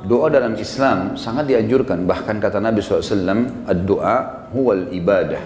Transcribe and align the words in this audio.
Doa 0.00 0.32
dalam 0.32 0.56
Islam 0.56 1.20
sangat 1.20 1.50
dianjurkan. 1.52 2.08
Bahkan 2.08 2.40
kata 2.40 2.56
Nabi 2.56 2.80
SAW, 2.80 3.68
Doa 3.84 4.48
huwal 4.52 4.88
ibadah. 4.96 5.42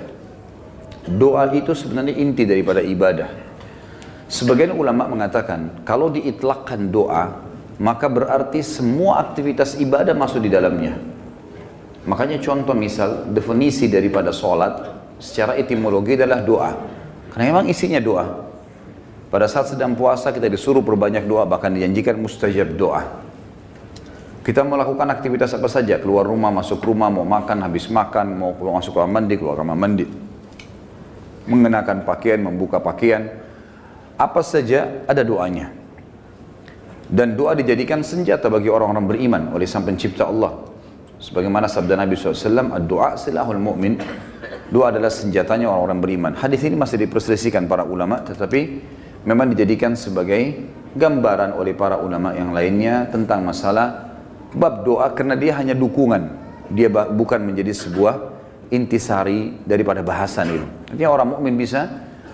Doa 1.10 1.50
itu 1.50 1.74
sebenarnya 1.74 2.14
inti 2.16 2.46
daripada 2.46 2.78
ibadah. 2.80 3.28
Sebagian 4.30 4.72
ulama 4.72 5.10
mengatakan, 5.10 5.84
kalau 5.84 6.08
diitlakkan 6.08 6.88
doa, 6.88 7.44
maka 7.76 8.06
berarti 8.08 8.64
semua 8.64 9.20
aktivitas 9.20 9.76
ibadah 9.76 10.16
masuk 10.16 10.46
di 10.46 10.50
dalamnya. 10.50 10.96
Makanya 12.08 12.40
contoh 12.40 12.72
misal, 12.72 13.28
definisi 13.32 13.90
daripada 13.90 14.32
sholat, 14.32 14.94
secara 15.20 15.58
etimologi 15.60 16.16
adalah 16.16 16.40
doa. 16.40 16.70
Karena 17.32 17.44
memang 17.50 17.66
isinya 17.68 18.00
doa. 18.00 18.24
Pada 19.28 19.50
saat 19.50 19.74
sedang 19.74 19.98
puasa 19.98 20.30
kita 20.30 20.46
disuruh 20.46 20.80
berbanyak 20.80 21.26
doa, 21.26 21.42
bahkan 21.42 21.74
dijanjikan 21.74 22.14
mustajab 22.16 22.78
doa. 22.78 23.23
Kita 24.44 24.60
melakukan 24.60 25.08
aktivitas 25.08 25.56
apa 25.56 25.72
saja, 25.72 25.96
keluar 25.96 26.28
rumah, 26.28 26.52
masuk 26.52 26.84
rumah, 26.84 27.08
mau 27.08 27.24
makan, 27.24 27.64
habis 27.64 27.88
makan, 27.88 28.36
mau 28.36 28.52
masuk 28.52 28.92
kamar 28.92 29.08
mandi, 29.08 29.40
keluar 29.40 29.56
kamar 29.56 29.72
mandi. 29.72 30.04
Mengenakan 31.48 32.04
pakaian, 32.04 32.44
membuka 32.44 32.76
pakaian, 32.76 33.24
apa 34.20 34.44
saja 34.44 35.00
ada 35.08 35.24
doanya. 35.24 35.72
Dan 37.08 37.40
doa 37.40 37.56
dijadikan 37.56 38.04
senjata 38.04 38.52
bagi 38.52 38.68
orang-orang 38.68 39.08
beriman 39.08 39.42
oleh 39.56 39.64
sang 39.64 39.80
pencipta 39.88 40.28
Allah. 40.28 40.60
Sebagaimana 41.24 41.64
sabda 41.64 41.96
Nabi 41.96 42.12
SAW, 42.12 42.84
doa 42.84 43.16
silahul 43.16 43.56
mu'min. 43.56 43.96
Doa 44.68 44.92
adalah 44.92 45.08
senjatanya 45.08 45.72
orang-orang 45.72 46.00
beriman. 46.04 46.32
Hadis 46.36 46.60
ini 46.68 46.76
masih 46.76 47.00
diperselisihkan 47.00 47.64
para 47.64 47.88
ulama, 47.88 48.20
tetapi 48.20 48.60
memang 49.24 49.56
dijadikan 49.56 49.96
sebagai 49.96 50.68
gambaran 50.92 51.56
oleh 51.56 51.72
para 51.72 51.96
ulama 51.96 52.36
yang 52.36 52.52
lainnya 52.52 53.08
tentang 53.08 53.40
masalah 53.40 54.03
bab 54.54 54.86
doa 54.86 55.10
karena 55.12 55.34
dia 55.34 55.58
hanya 55.58 55.74
dukungan. 55.74 56.46
Dia 56.72 56.88
bukan 56.88 57.44
menjadi 57.44 57.74
sebuah 57.76 58.32
intisari 58.72 59.60
daripada 59.68 60.00
bahasan 60.00 60.46
itu. 60.54 60.66
Artinya 60.88 61.10
orang 61.12 61.28
mukmin 61.36 61.54
bisa 61.58 61.90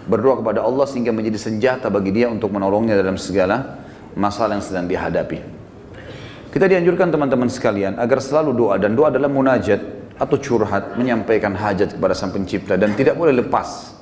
berdoa 0.07 0.39
kepada 0.39 0.63
Allah 0.63 0.87
sehingga 0.87 1.11
menjadi 1.11 1.41
senjata 1.41 1.91
bagi 1.91 2.15
dia 2.15 2.31
untuk 2.31 2.53
menolongnya 2.55 2.95
dalam 2.95 3.19
segala 3.19 3.83
masalah 4.15 4.61
yang 4.61 4.65
sedang 4.65 4.87
dihadapi. 4.87 5.39
Kita 6.51 6.67
dianjurkan 6.67 7.11
teman-teman 7.15 7.51
sekalian 7.51 7.99
agar 7.99 8.19
selalu 8.23 8.51
doa 8.55 8.75
dan 8.79 8.95
doa 8.95 9.11
adalah 9.11 9.31
munajat 9.31 9.81
atau 10.19 10.37
curhat 10.37 10.99
menyampaikan 10.99 11.55
hajat 11.55 11.97
kepada 11.97 12.15
sang 12.15 12.35
pencipta 12.35 12.75
dan 12.75 12.95
tidak 12.95 13.15
boleh 13.15 13.35
lepas. 13.39 13.97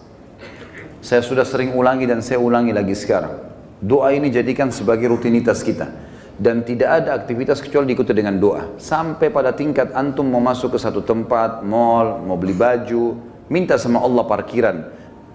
Saya 0.98 1.22
sudah 1.22 1.46
sering 1.46 1.76
ulangi 1.76 2.08
dan 2.08 2.24
saya 2.24 2.42
ulangi 2.42 2.74
lagi 2.74 2.96
sekarang. 2.96 3.48
Doa 3.78 4.10
ini 4.10 4.32
jadikan 4.32 4.74
sebagai 4.74 5.06
rutinitas 5.12 5.62
kita 5.62 6.07
dan 6.38 6.62
tidak 6.62 7.02
ada 7.02 7.18
aktivitas 7.18 7.58
kecuali 7.58 7.90
diikuti 7.90 8.14
dengan 8.14 8.38
doa. 8.38 8.78
Sampai 8.78 9.28
pada 9.34 9.50
tingkat 9.50 9.90
antum 9.90 10.30
mau 10.30 10.38
masuk 10.38 10.74
ke 10.74 10.78
satu 10.78 11.02
tempat, 11.02 11.66
mall, 11.66 12.22
mau 12.22 12.38
beli 12.38 12.54
baju, 12.54 13.18
minta 13.50 13.74
sama 13.74 13.98
Allah 13.98 14.22
parkiran. 14.22 14.76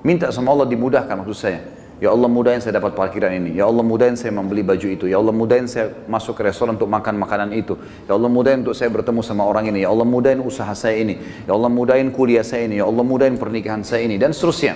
Minta 0.04 0.32
sama 0.32 0.56
Allah 0.56 0.68
dimudahkan 0.68 1.16
maksud 1.20 1.36
saya. 1.36 1.60
Ya 2.04 2.12
Allah 2.12 2.28
mudahin 2.28 2.60
saya 2.60 2.84
dapat 2.84 3.00
parkiran 3.00 3.32
ini. 3.32 3.56
Ya 3.56 3.64
Allah 3.64 3.80
mudahin 3.80 4.20
saya 4.20 4.36
membeli 4.36 4.60
baju 4.60 4.88
itu. 4.92 5.08
Ya 5.08 5.16
Allah 5.16 5.32
mudahin 5.32 5.72
saya 5.72 5.96
masuk 6.04 6.36
ke 6.36 6.44
restoran 6.44 6.76
untuk 6.76 6.92
makan 6.92 7.16
makanan 7.16 7.56
itu. 7.56 7.80
Ya 8.04 8.20
Allah 8.20 8.28
mudahin 8.28 8.68
untuk 8.68 8.76
saya 8.76 8.92
bertemu 8.92 9.24
sama 9.24 9.48
orang 9.48 9.72
ini. 9.72 9.88
Ya 9.88 9.90
Allah 9.92 10.04
mudahin 10.04 10.44
usaha 10.44 10.76
saya 10.76 11.00
ini. 11.00 11.16
Ya 11.48 11.56
Allah 11.56 11.72
mudahin 11.72 12.12
kuliah 12.12 12.44
saya 12.44 12.68
ini. 12.68 12.84
Ya 12.84 12.86
Allah 12.92 13.08
mudahin 13.08 13.40
pernikahan 13.40 13.88
saya 13.88 14.04
ini. 14.04 14.20
Dan 14.20 14.36
seterusnya. 14.36 14.76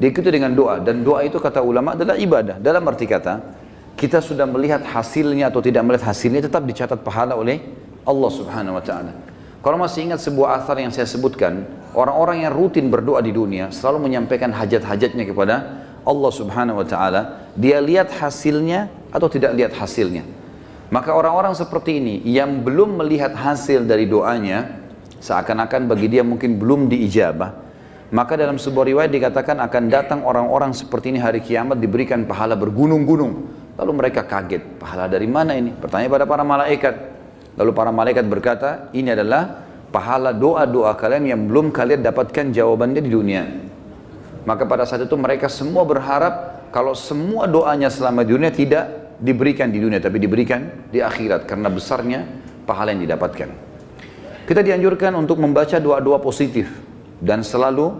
Diikuti 0.00 0.32
dengan 0.32 0.56
doa. 0.56 0.80
Dan 0.80 1.04
doa 1.04 1.20
itu 1.28 1.36
kata 1.36 1.60
ulama 1.60 1.92
adalah 1.92 2.16
ibadah. 2.16 2.56
Dalam 2.56 2.88
arti 2.88 3.04
kata, 3.04 3.59
kita 3.96 4.22
sudah 4.22 4.46
melihat 4.48 4.82
hasilnya 4.84 5.48
atau 5.50 5.60
tidak 5.62 5.82
melihat 5.84 6.10
hasilnya 6.12 6.46
tetap 6.46 6.62
dicatat 6.64 7.00
pahala 7.00 7.36
oleh 7.36 7.60
Allah 8.04 8.30
Subhanahu 8.32 8.78
wa 8.78 8.84
taala. 8.84 9.12
Kalau 9.60 9.76
masih 9.76 10.08
ingat 10.08 10.24
sebuah 10.24 10.62
asar 10.62 10.80
yang 10.80 10.88
saya 10.88 11.04
sebutkan, 11.04 11.68
orang-orang 11.92 12.48
yang 12.48 12.52
rutin 12.56 12.88
berdoa 12.88 13.20
di 13.20 13.28
dunia 13.28 13.68
selalu 13.68 14.08
menyampaikan 14.08 14.48
hajat-hajatnya 14.56 15.28
kepada 15.28 15.84
Allah 16.00 16.32
Subhanahu 16.32 16.80
wa 16.80 16.86
taala, 16.88 17.44
dia 17.52 17.76
lihat 17.76 18.08
hasilnya 18.08 18.88
atau 19.12 19.28
tidak 19.28 19.52
lihat 19.52 19.76
hasilnya. 19.76 20.24
Maka 20.90 21.12
orang-orang 21.14 21.52
seperti 21.52 22.00
ini 22.00 22.24
yang 22.24 22.64
belum 22.64 23.04
melihat 23.04 23.36
hasil 23.36 23.84
dari 23.84 24.08
doanya, 24.08 24.80
seakan-akan 25.20 25.86
bagi 25.86 26.08
dia 26.08 26.24
mungkin 26.24 26.56
belum 26.56 26.88
diijabah, 26.88 27.52
maka 28.10 28.34
dalam 28.34 28.58
sebuah 28.58 28.90
riwayat 28.90 29.12
dikatakan 29.14 29.60
akan 29.62 29.84
datang 29.86 30.20
orang-orang 30.26 30.74
seperti 30.74 31.14
ini 31.14 31.22
hari 31.22 31.38
kiamat 31.44 31.78
diberikan 31.78 32.26
pahala 32.26 32.58
bergunung-gunung 32.58 33.59
Lalu 33.80 33.92
mereka 33.96 34.28
kaget, 34.28 34.76
pahala 34.76 35.08
dari 35.08 35.24
mana 35.24 35.56
ini? 35.56 35.72
Bertanya 35.72 36.12
pada 36.12 36.28
para 36.28 36.44
malaikat. 36.44 36.94
Lalu 37.56 37.70
para 37.72 37.88
malaikat 37.88 38.28
berkata, 38.28 38.92
ini 38.92 39.08
adalah 39.08 39.64
pahala 39.88 40.36
doa-doa 40.36 40.92
kalian 41.00 41.24
yang 41.32 41.40
belum 41.48 41.72
kalian 41.72 42.04
dapatkan 42.04 42.52
jawabannya 42.52 43.00
di 43.00 43.08
dunia. 43.08 43.42
Maka 44.44 44.68
pada 44.68 44.84
saat 44.84 45.08
itu 45.08 45.16
mereka 45.16 45.48
semua 45.48 45.88
berharap 45.88 46.68
kalau 46.68 46.92
semua 46.92 47.48
doanya 47.48 47.88
selama 47.88 48.20
di 48.20 48.30
dunia 48.36 48.52
tidak 48.52 49.16
diberikan 49.16 49.72
di 49.72 49.80
dunia, 49.80 49.96
tapi 49.96 50.20
diberikan 50.20 50.92
di 50.92 51.00
akhirat 51.00 51.48
karena 51.48 51.72
besarnya 51.72 52.20
pahala 52.68 52.92
yang 52.92 53.08
didapatkan. 53.08 53.48
Kita 54.44 54.60
dianjurkan 54.60 55.16
untuk 55.16 55.40
membaca 55.40 55.80
doa-doa 55.80 56.20
positif 56.20 56.68
dan 57.16 57.40
selalu 57.40 57.96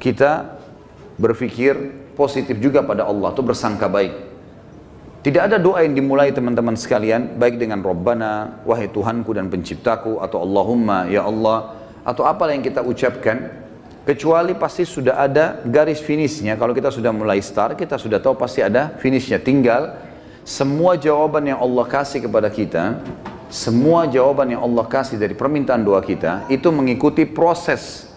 kita 0.00 0.56
berpikir 1.20 1.76
positif 2.16 2.56
juga 2.64 2.80
pada 2.80 3.04
Allah, 3.04 3.28
itu 3.32 3.44
bersangka 3.44 3.92
baik. 3.92 4.31
Tidak 5.22 5.38
ada 5.38 5.54
doa 5.54 5.86
yang 5.86 5.94
dimulai 5.94 6.34
teman-teman 6.34 6.74
sekalian 6.74 7.38
baik 7.38 7.54
dengan 7.54 7.78
Rabbana, 7.78 8.58
wahai 8.66 8.90
Tuhanku 8.90 9.30
dan 9.30 9.46
penciptaku 9.46 10.18
atau 10.18 10.42
Allahumma 10.42 11.06
ya 11.06 11.22
Allah 11.22 11.78
atau 12.02 12.26
apa 12.26 12.50
yang 12.50 12.58
kita 12.58 12.82
ucapkan 12.82 13.62
kecuali 14.02 14.58
pasti 14.58 14.82
sudah 14.82 15.22
ada 15.22 15.62
garis 15.62 16.02
finishnya. 16.02 16.58
Kalau 16.58 16.74
kita 16.74 16.90
sudah 16.90 17.14
mulai 17.14 17.38
start 17.38 17.78
kita 17.78 18.02
sudah 18.02 18.18
tahu 18.18 18.34
pasti 18.34 18.66
ada 18.66 18.98
finishnya. 18.98 19.38
Tinggal 19.38 19.94
semua 20.42 20.98
jawaban 20.98 21.54
yang 21.54 21.62
Allah 21.62 21.86
kasih 21.86 22.26
kepada 22.26 22.50
kita 22.50 22.98
semua 23.46 24.10
jawaban 24.10 24.58
yang 24.58 24.66
Allah 24.66 24.90
kasih 24.90 25.22
dari 25.22 25.38
permintaan 25.38 25.86
doa 25.86 26.02
kita 26.02 26.50
itu 26.50 26.66
mengikuti 26.74 27.30
proses 27.30 28.10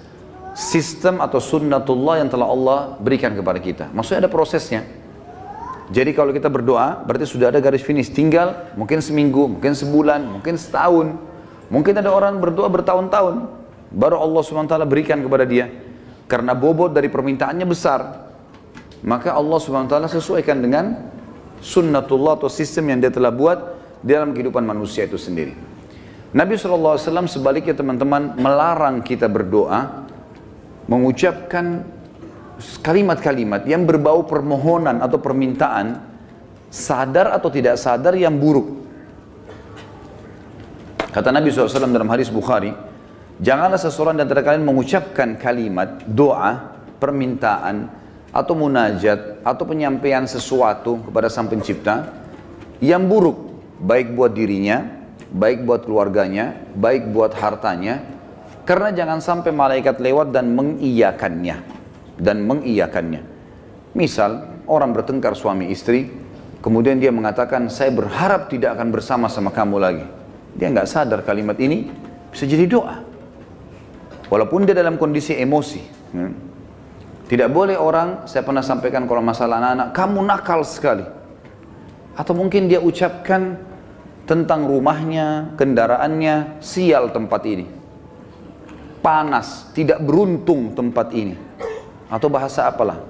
sistem 0.57 1.21
atau 1.21 1.37
sunnatullah 1.37 2.17
yang 2.17 2.33
telah 2.33 2.49
Allah 2.49 2.79
berikan 2.97 3.29
kepada 3.37 3.61
kita. 3.61 3.93
Maksudnya 3.93 4.25
ada 4.25 4.31
prosesnya 4.33 5.04
jadi 5.93 6.17
kalau 6.17 6.33
kita 6.33 6.49
berdoa, 6.49 7.05
berarti 7.05 7.29
sudah 7.29 7.53
ada 7.53 7.61
garis 7.61 7.85
finish. 7.85 8.09
Tinggal 8.09 8.73
mungkin 8.73 9.05
seminggu, 9.05 9.45
mungkin 9.57 9.77
sebulan, 9.77 10.21
mungkin 10.25 10.57
setahun. 10.57 11.13
Mungkin 11.69 11.93
ada 12.01 12.09
orang 12.09 12.41
berdoa 12.41 12.69
bertahun-tahun. 12.69 13.45
Baru 13.93 14.17
Allah 14.17 14.41
SWT 14.41 14.73
berikan 14.89 15.21
kepada 15.21 15.45
dia. 15.45 15.69
Karena 16.25 16.57
bobot 16.57 16.89
dari 16.89 17.05
permintaannya 17.05 17.65
besar. 17.69 18.25
Maka 19.05 19.37
Allah 19.37 19.61
SWT 19.61 19.93
sesuaikan 20.09 20.57
dengan 20.57 21.13
sunnatullah 21.61 22.41
atau 22.41 22.49
sistem 22.49 22.89
yang 22.89 22.99
dia 23.05 23.13
telah 23.13 23.29
buat 23.29 23.77
dalam 24.01 24.33
kehidupan 24.33 24.65
manusia 24.65 25.05
itu 25.05 25.21
sendiri. 25.21 25.53
Nabi 26.33 26.57
SAW 26.57 27.29
sebaliknya 27.29 27.77
teman-teman 27.77 28.35
melarang 28.35 29.05
kita 29.05 29.29
berdoa 29.29 30.03
mengucapkan 30.89 31.85
kalimat-kalimat 32.59 33.67
yang 33.67 33.83
berbau 33.83 34.23
permohonan 34.23 35.03
atau 35.03 35.19
permintaan 35.19 35.99
sadar 36.71 37.35
atau 37.35 37.51
tidak 37.51 37.75
sadar 37.75 38.15
yang 38.15 38.35
buruk. 38.35 38.83
Kata 41.11 41.31
Nabi 41.31 41.47
SAW 41.47 41.71
dalam 41.71 42.11
hadis 42.11 42.27
Bukhari, 42.27 42.75
janganlah 43.39 43.79
seseorang 43.79 44.19
dan 44.19 44.27
kalian 44.27 44.67
mengucapkan 44.67 45.39
kalimat 45.39 46.03
doa, 46.03 46.75
permintaan, 46.99 47.87
atau 48.35 48.51
munajat, 48.51 49.39
atau 49.47 49.63
penyampaian 49.63 50.27
sesuatu 50.27 50.99
kepada 51.07 51.31
sang 51.31 51.47
pencipta 51.47 52.11
yang 52.83 53.07
buruk, 53.07 53.39
baik 53.79 54.11
buat 54.11 54.35
dirinya, 54.35 54.83
baik 55.31 55.63
buat 55.63 55.87
keluarganya, 55.87 56.67
baik 56.75 57.15
buat 57.15 57.31
hartanya, 57.31 58.03
karena 58.67 58.91
jangan 58.91 59.23
sampai 59.23 59.55
malaikat 59.55 59.95
lewat 60.03 60.35
dan 60.35 60.51
mengiyakannya 60.51 61.74
dan 62.19 62.43
mengiyakannya. 62.43 63.21
Misal, 63.95 64.63
orang 64.67 64.91
bertengkar 64.91 65.35
suami 65.35 65.71
istri, 65.71 66.11
kemudian 66.59 66.99
dia 66.99 67.11
mengatakan, 67.11 67.67
saya 67.71 67.91
berharap 67.95 68.51
tidak 68.51 68.75
akan 68.75 68.87
bersama 68.91 69.27
sama 69.31 69.51
kamu 69.51 69.77
lagi. 69.79 70.05
Dia 70.55 70.71
nggak 70.71 70.87
sadar 70.87 71.19
kalimat 71.23 71.55
ini 71.59 71.91
bisa 72.31 72.47
jadi 72.47 72.67
doa. 72.67 73.03
Walaupun 74.31 74.67
dia 74.67 74.75
dalam 74.75 74.99
kondisi 74.99 75.35
emosi. 75.35 75.81
Ya. 76.15 76.27
Tidak 77.25 77.49
boleh 77.49 77.73
orang, 77.73 78.29
saya 78.29 78.45
pernah 78.45 78.61
sampaikan 78.61 79.09
kalau 79.09 79.23
masalah 79.23 79.57
anak-anak, 79.57 79.87
kamu 79.97 80.19
nakal 80.21 80.61
sekali. 80.61 81.05
Atau 82.15 82.37
mungkin 82.37 82.69
dia 82.69 82.79
ucapkan 82.79 83.57
tentang 84.29 84.69
rumahnya, 84.69 85.57
kendaraannya, 85.57 86.61
sial 86.61 87.09
tempat 87.09 87.41
ini. 87.49 87.65
Panas, 89.01 89.69
tidak 89.73 90.01
beruntung 90.05 90.73
tempat 90.73 91.13
ini 91.13 91.55
atau 92.15 92.31
bahasa 92.31 92.63
apalah. 92.71 93.03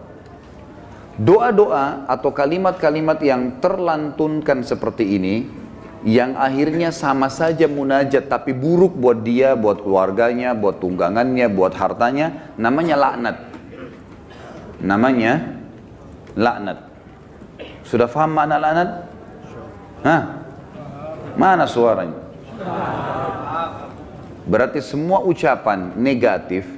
Doa-doa 1.21 2.09
atau 2.09 2.33
kalimat-kalimat 2.33 3.21
yang 3.21 3.61
terlantunkan 3.61 4.65
seperti 4.65 5.15
ini 5.15 5.35
yang 6.05 6.37
akhirnya 6.37 6.93
sama 6.93 7.29
saja 7.33 7.69
munajat 7.69 8.29
tapi 8.29 8.53
buruk 8.53 8.93
buat 8.93 9.21
dia, 9.21 9.53
buat 9.53 9.81
keluarganya, 9.81 10.57
buat 10.57 10.81
tunggangannya, 10.81 11.49
buat 11.49 11.73
hartanya, 11.77 12.53
namanya 12.57 12.95
laknat. 12.97 13.37
Namanya 14.81 15.33
laknat. 16.37 16.77
Sudah 17.85 18.09
faham 18.09 18.37
makna 18.37 18.57
laknat? 18.61 18.89
Hah? 20.05 20.21
Mana 21.37 21.65
suaranya? 21.65 22.21
Berarti 24.45 24.83
semua 24.85 25.25
ucapan 25.25 25.97
negatif 25.97 26.69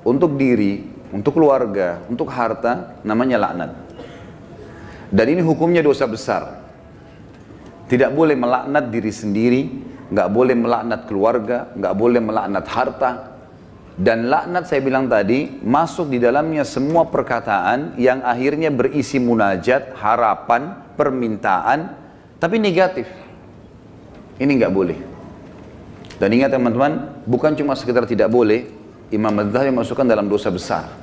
untuk 0.00 0.40
diri, 0.40 0.88
untuk 1.10 1.38
keluarga, 1.38 2.02
untuk 2.06 2.30
harta, 2.30 2.98
namanya 3.02 3.36
laknat. 3.38 3.70
Dan 5.10 5.26
ini 5.26 5.42
hukumnya 5.42 5.82
dosa 5.82 6.06
besar. 6.06 6.62
Tidak 7.90 8.14
boleh 8.14 8.38
melaknat 8.38 8.94
diri 8.94 9.10
sendiri, 9.10 9.62
nggak 10.14 10.28
boleh 10.30 10.54
melaknat 10.54 11.10
keluarga, 11.10 11.70
nggak 11.74 11.94
boleh 11.98 12.20
melaknat 12.22 12.66
harta. 12.70 13.10
Dan 13.98 14.30
laknat 14.30 14.70
saya 14.70 14.80
bilang 14.80 15.10
tadi 15.10 15.50
masuk 15.66 16.14
di 16.14 16.22
dalamnya 16.22 16.62
semua 16.62 17.10
perkataan 17.10 17.98
yang 17.98 18.22
akhirnya 18.22 18.70
berisi 18.70 19.18
munajat, 19.18 19.98
harapan, 19.98 20.94
permintaan, 20.94 21.90
tapi 22.38 22.62
negatif. 22.62 23.10
Ini 24.38 24.48
nggak 24.48 24.72
boleh. 24.72 24.98
Dan 26.22 26.30
ingat 26.36 26.54
teman-teman, 26.54 27.24
bukan 27.26 27.56
cuma 27.58 27.74
sekedar 27.74 28.06
tidak 28.06 28.30
boleh, 28.30 28.68
Imam 29.10 29.34
Madzhabi 29.34 29.74
masukkan 29.74 30.06
dalam 30.06 30.30
dosa 30.30 30.52
besar. 30.52 30.99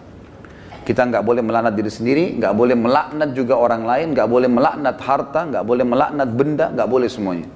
Kita 0.88 1.04
nggak 1.04 1.20
boleh 1.20 1.44
melaknat 1.44 1.76
diri 1.76 1.92
sendiri, 1.92 2.40
nggak 2.40 2.56
boleh 2.56 2.72
melaknat 2.80 3.36
juga 3.36 3.60
orang 3.60 3.84
lain, 3.84 4.16
nggak 4.16 4.24
boleh 4.24 4.48
melaknat 4.48 4.96
harta, 5.04 5.44
nggak 5.44 5.68
boleh 5.68 5.84
melaknat 5.84 6.30
benda, 6.32 6.72
nggak 6.72 6.88
boleh 6.88 7.12
semuanya. 7.12 7.52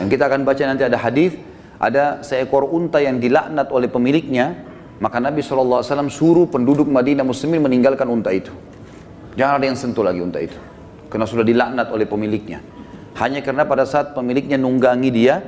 Dan 0.00 0.08
kita 0.08 0.24
akan 0.24 0.48
baca 0.48 0.62
nanti 0.64 0.80
ada 0.80 0.96
hadis, 0.96 1.36
ada 1.76 2.24
seekor 2.24 2.64
unta 2.64 2.96
yang 2.96 3.20
dilaknat 3.20 3.68
oleh 3.68 3.92
pemiliknya, 3.92 4.56
maka 5.04 5.20
Nabi 5.20 5.44
SAW 5.44 5.84
suruh 6.08 6.48
penduduk 6.48 6.88
Madinah 6.88 7.28
muslimin 7.28 7.60
meninggalkan 7.60 8.08
unta 8.08 8.32
itu. 8.32 8.56
Jangan 9.36 9.60
ada 9.60 9.66
yang 9.68 9.76
sentuh 9.76 10.00
lagi 10.00 10.24
unta 10.24 10.40
itu. 10.40 10.56
Karena 11.12 11.28
sudah 11.28 11.44
dilaknat 11.44 11.92
oleh 11.92 12.08
pemiliknya. 12.08 12.64
Hanya 13.20 13.44
karena 13.44 13.68
pada 13.68 13.84
saat 13.84 14.16
pemiliknya 14.16 14.56
nunggangi 14.56 15.12
dia, 15.12 15.44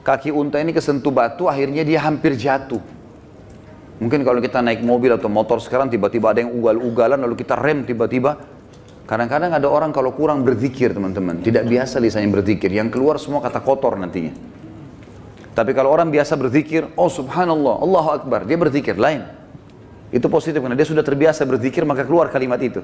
kaki 0.00 0.32
unta 0.32 0.56
ini 0.56 0.72
kesentuh 0.72 1.12
batu, 1.12 1.52
akhirnya 1.52 1.84
dia 1.84 2.00
hampir 2.00 2.32
jatuh. 2.32 2.80
Mungkin 4.00 4.24
kalau 4.24 4.40
kita 4.40 4.64
naik 4.64 4.80
mobil 4.80 5.12
atau 5.12 5.28
motor 5.28 5.60
sekarang 5.60 5.92
tiba-tiba 5.92 6.32
ada 6.32 6.40
yang 6.40 6.56
ugal-ugalan 6.56 7.20
lalu 7.20 7.36
kita 7.36 7.52
rem 7.60 7.84
tiba-tiba. 7.84 8.40
Kadang-kadang 9.04 9.52
ada 9.52 9.68
orang 9.68 9.92
kalau 9.92 10.16
kurang 10.16 10.40
berzikir 10.40 10.96
teman-teman. 10.96 11.44
Tidak 11.44 11.68
biasa 11.68 12.00
lisannya 12.00 12.30
berzikir. 12.32 12.72
Yang 12.72 12.96
keluar 12.96 13.20
semua 13.20 13.44
kata 13.44 13.60
kotor 13.60 14.00
nantinya. 14.00 14.32
Tapi 15.50 15.76
kalau 15.76 15.90
orang 15.92 16.08
biasa 16.08 16.38
berzikir, 16.38 16.88
oh 16.94 17.10
subhanallah, 17.10 17.82
Allahu 17.82 18.08
Akbar. 18.16 18.46
Dia 18.46 18.56
berzikir, 18.56 18.96
lain. 18.96 19.26
Itu 20.14 20.30
positif 20.30 20.62
karena 20.62 20.78
dia 20.78 20.86
sudah 20.86 21.02
terbiasa 21.02 21.42
berzikir 21.44 21.82
maka 21.84 22.06
keluar 22.06 22.30
kalimat 22.30 22.62
itu. 22.62 22.80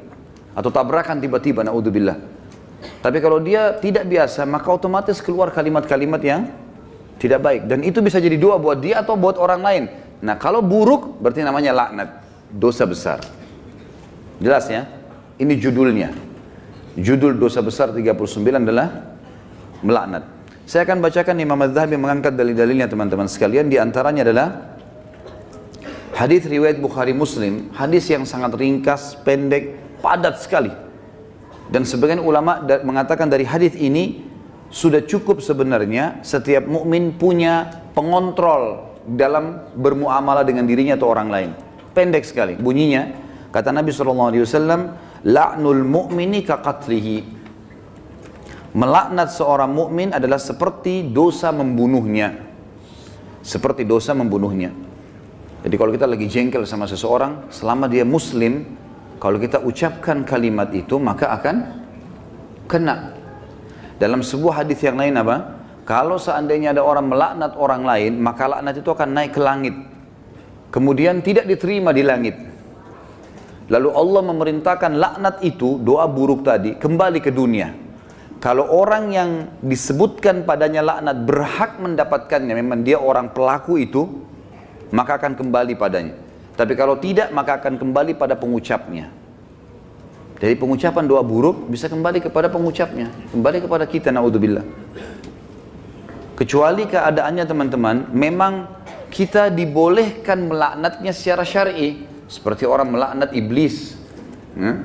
Atau 0.53 0.69
tabrakan 0.75 1.23
tiba-tiba, 1.23 1.63
na'udzubillah. 1.63 2.19
Tapi 3.01 3.19
kalau 3.23 3.39
dia 3.39 3.73
tidak 3.79 4.05
biasa 4.11 4.45
maka 4.45 4.69
otomatis 4.69 5.23
keluar 5.23 5.55
kalimat-kalimat 5.55 6.21
yang 6.21 6.51
tidak 7.23 7.41
baik. 7.41 7.63
Dan 7.71 7.87
itu 7.87 8.03
bisa 8.03 8.19
jadi 8.21 8.35
doa 8.35 8.59
buat 8.59 8.83
dia 8.83 9.01
atau 9.01 9.15
buat 9.15 9.39
orang 9.39 9.63
lain. 9.63 9.85
Nah 10.25 10.41
kalau 10.41 10.65
buruk 10.65 11.21
berarti 11.21 11.45
namanya 11.45 11.77
laknat, 11.77 12.25
dosa 12.49 12.89
besar. 12.89 13.21
Jelas 14.41 14.69
ya? 14.69 14.89
Ini 15.37 15.55
judulnya. 15.61 16.13
Judul 16.97 17.37
dosa 17.37 17.61
besar 17.61 17.93
39 17.93 18.17
adalah 18.65 18.89
melaknat. 19.85 20.25
Saya 20.65 20.89
akan 20.89 20.99
bacakan 21.05 21.37
Imam 21.39 21.61
Az-Zahabi 21.63 22.01
mengangkat 22.01 22.33
dalil-dalilnya 22.35 22.89
teman-teman 22.89 23.29
sekalian. 23.29 23.69
Di 23.69 23.77
antaranya 23.77 24.25
adalah 24.25 24.49
hadis 26.17 26.49
riwayat 26.49 26.81
Bukhari 26.81 27.13
Muslim, 27.13 27.71
hadis 27.77 28.09
yang 28.09 28.25
sangat 28.25 28.57
ringkas, 28.57 29.15
pendek, 29.21 29.77
padat 30.01 30.41
sekali. 30.41 30.73
Dan 31.69 31.85
sebagian 31.85 32.25
ulama 32.25 32.65
mengatakan 32.83 33.29
dari 33.29 33.45
hadis 33.45 33.77
ini 33.77 34.25
sudah 34.73 35.05
cukup 35.05 35.39
sebenarnya 35.45 36.25
setiap 36.27 36.67
mukmin 36.67 37.15
punya 37.15 37.87
pengontrol 37.95 38.96
dalam 39.07 39.71
bermuamalah 39.79 40.43
dengan 40.43 40.67
dirinya 40.67 40.99
atau 40.99 41.09
orang 41.15 41.29
lain. 41.31 41.51
Pendek 41.95 42.27
sekali 42.27 42.59
bunyinya. 42.59 43.25
Kata 43.55 43.73
Nabi 43.73 43.89
SAW, 43.95 44.45
La'nul 45.25 45.83
mu'mini 45.87 46.45
kaqatlihi. 46.45 47.39
Melaknat 48.77 49.33
seorang 49.33 49.73
mukmin 49.73 50.13
adalah 50.13 50.37
seperti 50.37 51.09
dosa 51.09 51.49
membunuhnya. 51.49 52.37
Seperti 53.41 53.89
dosa 53.89 54.13
membunuhnya. 54.13 54.69
Jadi 55.65 55.75
kalau 55.81 55.91
kita 55.97 56.05
lagi 56.05 56.29
jengkel 56.29 56.69
sama 56.69 56.85
seseorang, 56.85 57.49
selama 57.49 57.89
dia 57.89 58.05
muslim, 58.05 58.69
kalau 59.17 59.41
kita 59.41 59.65
ucapkan 59.65 60.29
kalimat 60.29 60.69
itu, 60.77 61.01
maka 61.01 61.33
akan 61.33 61.57
kena. 62.69 63.17
Dalam 63.97 64.21
sebuah 64.21 64.61
hadis 64.61 64.85
yang 64.85 65.01
lain 65.01 65.17
apa? 65.17 65.56
Kalau 65.87 66.19
seandainya 66.19 66.75
ada 66.75 66.83
orang 66.83 67.07
melaknat 67.07 67.55
orang 67.55 67.87
lain, 67.87 68.19
maka 68.19 68.51
laknat 68.51 68.83
itu 68.83 68.91
akan 68.91 69.09
naik 69.15 69.39
ke 69.39 69.41
langit. 69.41 69.75
Kemudian 70.75 71.23
tidak 71.23 71.47
diterima 71.47 71.95
di 71.95 72.03
langit. 72.03 72.35
Lalu 73.71 73.95
Allah 73.95 74.23
memerintahkan 74.27 74.93
laknat 74.99 75.37
itu, 75.47 75.79
doa 75.79 76.11
buruk 76.11 76.43
tadi, 76.43 76.75
kembali 76.75 77.23
ke 77.23 77.31
dunia. 77.31 77.71
Kalau 78.43 78.67
orang 78.67 79.15
yang 79.15 79.31
disebutkan 79.63 80.43
padanya 80.43 80.83
laknat 80.83 81.23
berhak 81.23 81.79
mendapatkannya, 81.79 82.55
memang 82.59 82.83
dia 82.83 82.99
orang 82.99 83.31
pelaku 83.31 83.79
itu, 83.79 84.11
maka 84.91 85.23
akan 85.23 85.39
kembali 85.39 85.79
padanya. 85.79 86.19
Tapi 86.59 86.75
kalau 86.75 86.99
tidak, 86.99 87.31
maka 87.31 87.63
akan 87.63 87.79
kembali 87.79 88.19
pada 88.19 88.35
pengucapnya. 88.35 89.07
Jadi 90.37 90.53
pengucapan 90.59 91.05
doa 91.09 91.23
buruk 91.25 91.71
bisa 91.71 91.89
kembali 91.89 92.21
kepada 92.21 92.53
pengucapnya, 92.53 93.09
kembali 93.33 93.65
kepada 93.65 93.85
kita, 93.89 94.13
naudzubillah. 94.13 94.67
Kecuali 96.37 96.85
keadaannya 96.85 97.45
teman-teman, 97.49 97.97
memang 98.13 98.69
kita 99.09 99.49
dibolehkan 99.49 100.53
melaknatnya 100.53 101.17
secara 101.17 101.49
syar'i, 101.49 102.05
seperti 102.29 102.69
orang 102.69 102.93
melaknat 102.93 103.33
iblis. 103.33 103.97
Ya. 104.53 104.85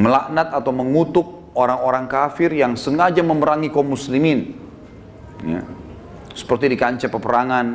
Melaknat 0.00 0.56
atau 0.56 0.72
mengutuk 0.72 1.52
orang-orang 1.52 2.08
kafir 2.08 2.56
yang 2.56 2.72
sengaja 2.72 3.20
memerangi 3.20 3.68
kaum 3.68 3.92
muslimin. 3.92 4.56
Ya. 5.44 5.60
Seperti 6.32 6.72
di 6.72 6.76
kancah 6.80 7.12
peperangan, 7.12 7.66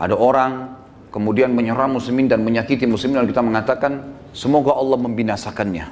ada 0.00 0.16
orang 0.16 0.80
kemudian 1.12 1.52
menyerang 1.52 1.92
muslimin 1.92 2.24
dan 2.24 2.40
menyakiti 2.40 2.88
muslimin 2.88 3.20
lalu 3.20 3.36
kita 3.36 3.44
mengatakan 3.44 4.16
semoga 4.32 4.72
Allah 4.72 4.96
membinasakannya. 4.96 5.84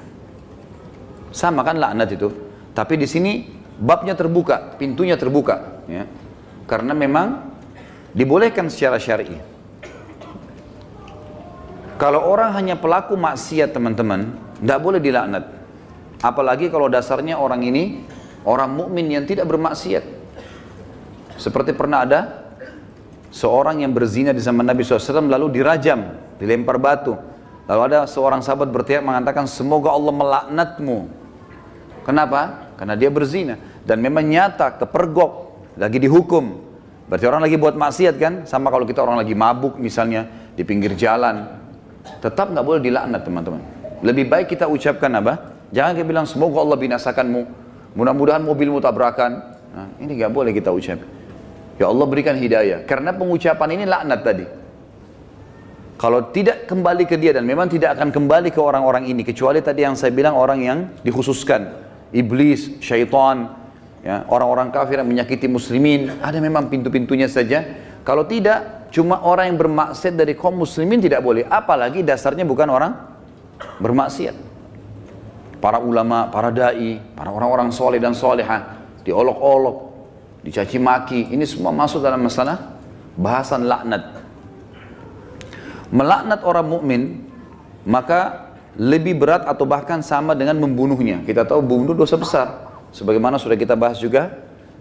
Sama 1.29 1.61
kan 1.61 1.77
laknat 1.77 2.09
itu. 2.17 2.33
Tapi 2.73 2.97
di 2.97 3.05
sini 3.05 3.60
babnya 3.81 4.13
terbuka, 4.13 4.77
pintunya 4.77 5.17
terbuka, 5.17 5.81
ya. 5.89 6.05
Karena 6.69 6.93
memang 6.93 7.57
dibolehkan 8.13 8.69
secara 8.69 9.01
syar'i. 9.01 9.41
Kalau 11.97 12.25
orang 12.29 12.53
hanya 12.57 12.77
pelaku 12.77 13.17
maksiat 13.17 13.73
teman-teman, 13.73 14.37
tidak 14.61 14.81
boleh 14.81 15.01
dilaknat. 15.01 15.45
Apalagi 16.21 16.69
kalau 16.69 16.89
dasarnya 16.93 17.41
orang 17.41 17.65
ini 17.65 18.05
orang 18.45 18.73
mukmin 18.73 19.09
yang 19.09 19.25
tidak 19.25 19.49
bermaksiat. 19.49 20.05
Seperti 21.41 21.73
pernah 21.73 22.05
ada 22.05 22.21
seorang 23.33 23.81
yang 23.81 23.93
berzina 23.97 24.33
di 24.33 24.41
zaman 24.41 24.65
Nabi 24.65 24.85
SAW 24.85 25.29
lalu 25.29 25.61
dirajam, 25.61 26.17
dilempar 26.37 26.77
batu. 26.77 27.17
Lalu 27.69 27.81
ada 27.93 27.99
seorang 28.09 28.45
sahabat 28.45 28.69
berteriak 28.69 29.05
mengatakan 29.05 29.49
semoga 29.49 29.93
Allah 29.93 30.13
melaknatmu. 30.13 30.99
Kenapa? 32.05 32.73
Karena 32.81 32.97
dia 32.97 33.13
berzina 33.13 33.61
dan 33.91 33.99
memang 33.99 34.23
nyata 34.23 34.79
kepergok 34.79 35.51
lagi 35.75 35.99
dihukum. 35.99 36.63
Berarti 37.11 37.27
orang 37.27 37.43
lagi 37.43 37.59
buat 37.59 37.75
maksiat 37.75 38.15
kan? 38.23 38.33
Sama 38.47 38.71
kalau 38.71 38.87
kita 38.87 39.03
orang 39.03 39.19
lagi 39.19 39.35
mabuk 39.35 39.83
misalnya 39.83 40.31
di 40.55 40.63
pinggir 40.63 40.95
jalan. 40.95 41.59
Tetap 42.23 42.55
nggak 42.55 42.63
boleh 42.63 42.79
dilaknat 42.79 43.27
teman-teman. 43.27 43.59
Lebih 44.07 44.31
baik 44.31 44.47
kita 44.55 44.71
ucapkan 44.71 45.11
apa? 45.19 45.59
Jangan 45.75 45.99
kita 45.99 46.07
bilang 46.07 46.27
semoga 46.31 46.63
Allah 46.63 46.79
binasakanmu. 46.79 47.43
Mudah-mudahan 47.99 48.47
mobilmu 48.47 48.79
tabrakan. 48.79 49.59
Nah, 49.75 49.91
ini 49.99 50.23
nggak 50.23 50.31
boleh 50.31 50.55
kita 50.55 50.71
ucap. 50.71 51.03
Ya 51.75 51.91
Allah 51.91 52.07
berikan 52.07 52.39
hidayah. 52.39 52.87
Karena 52.87 53.11
pengucapan 53.11 53.75
ini 53.75 53.85
laknat 53.91 54.21
tadi. 54.23 54.47
Kalau 55.99 56.31
tidak 56.31 56.71
kembali 56.71 57.11
ke 57.11 57.19
dia 57.19 57.35
dan 57.35 57.43
memang 57.43 57.67
tidak 57.67 57.99
akan 57.99 58.15
kembali 58.15 58.55
ke 58.55 58.61
orang-orang 58.63 59.11
ini 59.11 59.27
kecuali 59.27 59.59
tadi 59.59 59.83
yang 59.83 59.99
saya 59.99 60.15
bilang 60.15 60.39
orang 60.39 60.63
yang 60.63 60.79
dikhususkan. 61.03 61.91
Iblis, 62.15 62.81
syaitan, 62.81 63.60
ya, 64.05 64.25
orang-orang 64.29 64.69
kafir 64.73 65.01
yang 65.01 65.09
menyakiti 65.09 65.47
muslimin, 65.47 66.21
ada 66.21 66.37
memang 66.41 66.69
pintu-pintunya 66.69 67.27
saja. 67.27 67.65
Kalau 68.05 68.25
tidak, 68.25 68.91
cuma 68.93 69.21
orang 69.23 69.53
yang 69.53 69.59
bermaksiat 69.61 70.17
dari 70.17 70.33
kaum 70.35 70.57
muslimin 70.61 71.01
tidak 71.01 71.21
boleh. 71.21 71.45
Apalagi 71.47 72.01
dasarnya 72.05 72.45
bukan 72.49 72.69
orang 72.69 72.93
bermaksiat. 73.81 74.37
Para 75.61 75.77
ulama, 75.77 76.33
para 76.33 76.49
dai, 76.49 76.97
para 77.13 77.29
orang-orang 77.29 77.69
soleh 77.69 78.01
dan 78.01 78.17
soleha, 78.17 78.81
diolok-olok, 79.05 79.77
dicaci 80.41 80.81
maki. 80.81 81.37
Ini 81.37 81.45
semua 81.45 81.69
masuk 81.69 82.01
dalam 82.01 82.25
masalah 82.25 82.81
bahasan 83.21 83.69
laknat. 83.69 84.25
Melaknat 85.93 86.41
orang 86.47 86.67
mukmin 86.71 87.03
maka 87.85 88.53
lebih 88.79 89.19
berat 89.19 89.45
atau 89.45 89.67
bahkan 89.67 90.01
sama 90.01 90.33
dengan 90.33 90.57
membunuhnya. 90.57 91.21
Kita 91.27 91.45
tahu 91.45 91.61
bunuh 91.61 91.93
dosa 91.93 92.17
besar. 92.17 92.70
Sebagaimana 92.91 93.39
sudah 93.39 93.55
kita 93.55 93.79
bahas 93.79 94.03
juga 94.03 94.35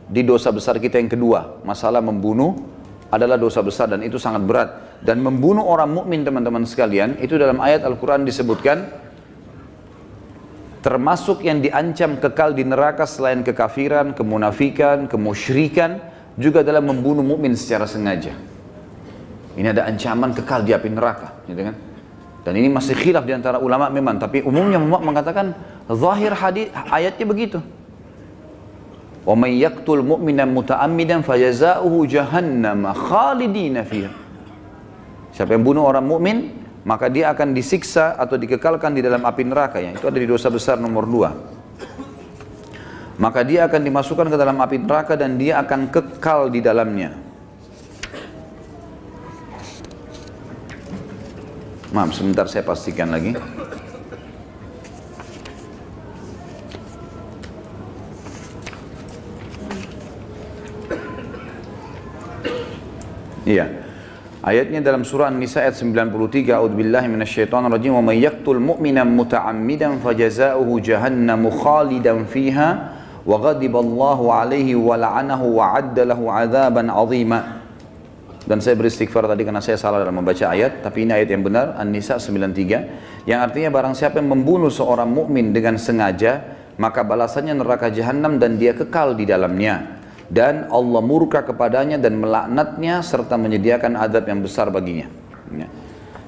di 0.10 0.26
dosa 0.26 0.50
besar 0.50 0.82
kita 0.82 0.98
yang 0.98 1.10
kedua, 1.10 1.62
masalah 1.62 2.02
membunuh 2.02 2.58
adalah 3.10 3.38
dosa 3.38 3.62
besar 3.62 3.90
dan 3.90 4.02
itu 4.02 4.18
sangat 4.18 4.42
berat. 4.46 4.70
Dan 5.02 5.22
membunuh 5.22 5.64
orang 5.64 5.90
mukmin 5.90 6.26
teman-teman 6.26 6.66
sekalian, 6.66 7.18
itu 7.22 7.38
dalam 7.38 7.62
ayat 7.62 7.86
Al-Quran 7.86 8.26
disebutkan, 8.26 8.90
termasuk 10.84 11.46
yang 11.46 11.64
diancam 11.64 12.20
kekal 12.20 12.52
di 12.52 12.68
neraka 12.68 13.08
selain 13.08 13.46
kekafiran, 13.46 14.18
kemunafikan, 14.18 15.08
kemusyrikan, 15.08 16.04
juga 16.40 16.64
dalam 16.64 16.88
membunuh 16.88 17.24
mukmin 17.24 17.56
secara 17.56 17.88
sengaja. 17.88 18.36
Ini 19.56 19.76
ada 19.76 19.88
ancaman 19.88 20.32
kekal 20.36 20.64
di 20.64 20.72
api 20.72 20.90
neraka, 20.92 21.44
gitu 21.48 21.62
kan? 21.68 21.76
Dan 22.48 22.54
ini 22.56 22.72
masih 22.72 22.96
khilaf 22.96 23.28
di 23.28 23.36
antara 23.36 23.60
ulama 23.60 23.92
memang, 23.92 24.18
tapi 24.18 24.40
umumnya 24.42 24.80
ulama 24.80 25.04
mengatakan 25.04 25.52
zahir 25.92 26.32
hadis 26.32 26.72
ayatnya 26.92 27.26
begitu. 27.28 27.60
Wa 29.30 29.38
may 29.38 29.62
yaqtul 29.62 30.02
mu'mina 30.02 30.50
muta'ammidan 30.50 31.22
jahannam 32.10 32.90
khalidina 32.90 33.86
fiha. 33.86 34.10
Siapa 35.38 35.54
yang 35.54 35.62
bunuh 35.62 35.86
orang 35.86 36.02
mukmin, 36.02 36.50
maka 36.82 37.14
dia 37.14 37.30
akan 37.30 37.54
disiksa 37.54 38.18
atau 38.18 38.42
dikekalkan 38.42 38.98
di 38.98 39.06
dalam 39.06 39.22
api 39.22 39.46
neraka 39.46 39.78
ya. 39.78 39.94
Itu 39.94 40.10
ada 40.10 40.18
di 40.18 40.26
dosa 40.26 40.50
besar 40.50 40.82
nomor 40.82 41.06
dua. 41.06 41.30
Maka 43.22 43.46
dia 43.46 43.70
akan 43.70 43.82
dimasukkan 43.86 44.34
ke 44.34 44.38
dalam 44.40 44.58
api 44.66 44.82
neraka 44.82 45.14
dan 45.14 45.38
dia 45.38 45.62
akan 45.62 45.94
kekal 45.94 46.50
di 46.50 46.66
dalamnya. 46.66 47.14
Maaf, 51.94 52.18
sebentar 52.18 52.50
saya 52.50 52.66
pastikan 52.66 53.14
lagi. 53.14 53.38
Iya. 63.50 63.66
Ayatnya 64.46 64.80
dalam 64.80 65.02
surah 65.02 65.34
An-Nisa 65.34 65.66
ayat 65.66 65.76
93, 65.76 66.54
"A'udzubillahi 66.54 67.10
minasyaitonir 67.12 67.74
rajim, 67.74 67.98
wa 67.98 68.06
may 68.06 68.22
yaqtul 68.22 68.62
mu'mina 68.62 69.04
muta'ammidan 69.04 70.00
fajaza'uhu 70.00 70.80
jahannamu 70.80 71.52
khalidan 71.52 72.24
fiha 72.30 72.70
wa 73.26 73.36
ghadiballahu 73.36 74.32
'alaihi 74.32 74.80
wa 74.80 74.96
la'anahu 74.96 75.60
wa 75.60 75.76
'adda 75.76 76.08
lahu 76.08 76.32
'adzaban 76.32 76.88
'azima." 76.88 77.60
Dan 78.48 78.64
saya 78.64 78.80
beristighfar 78.80 79.28
tadi 79.28 79.44
karena 79.44 79.60
saya 79.60 79.76
salah 79.76 80.00
dalam 80.00 80.24
membaca 80.24 80.46
ayat, 80.48 80.80
tapi 80.80 81.04
ini 81.04 81.12
ayat 81.20 81.30
yang 81.34 81.44
benar, 81.44 81.76
An-Nisa 81.76 82.16
93, 82.16 83.28
yang 83.28 83.44
artinya 83.44 83.68
barang 83.68 83.92
siapa 83.98 84.24
yang 84.24 84.32
membunuh 84.32 84.72
seorang 84.72 85.12
mukmin 85.12 85.52
dengan 85.52 85.76
sengaja, 85.76 86.56
maka 86.80 87.04
balasannya 87.04 87.60
neraka 87.60 87.92
jahanam 87.92 88.40
dan 88.40 88.56
dia 88.56 88.72
kekal 88.72 89.20
di 89.20 89.28
dalamnya 89.28 89.99
dan 90.30 90.70
Allah 90.70 91.02
murka 91.02 91.42
kepadanya 91.42 91.98
dan 91.98 92.22
melaknatnya 92.22 93.02
serta 93.02 93.34
menyediakan 93.36 93.98
adab 93.98 94.30
yang 94.30 94.46
besar 94.46 94.70
baginya. 94.70 95.10
Ya. 95.50 95.66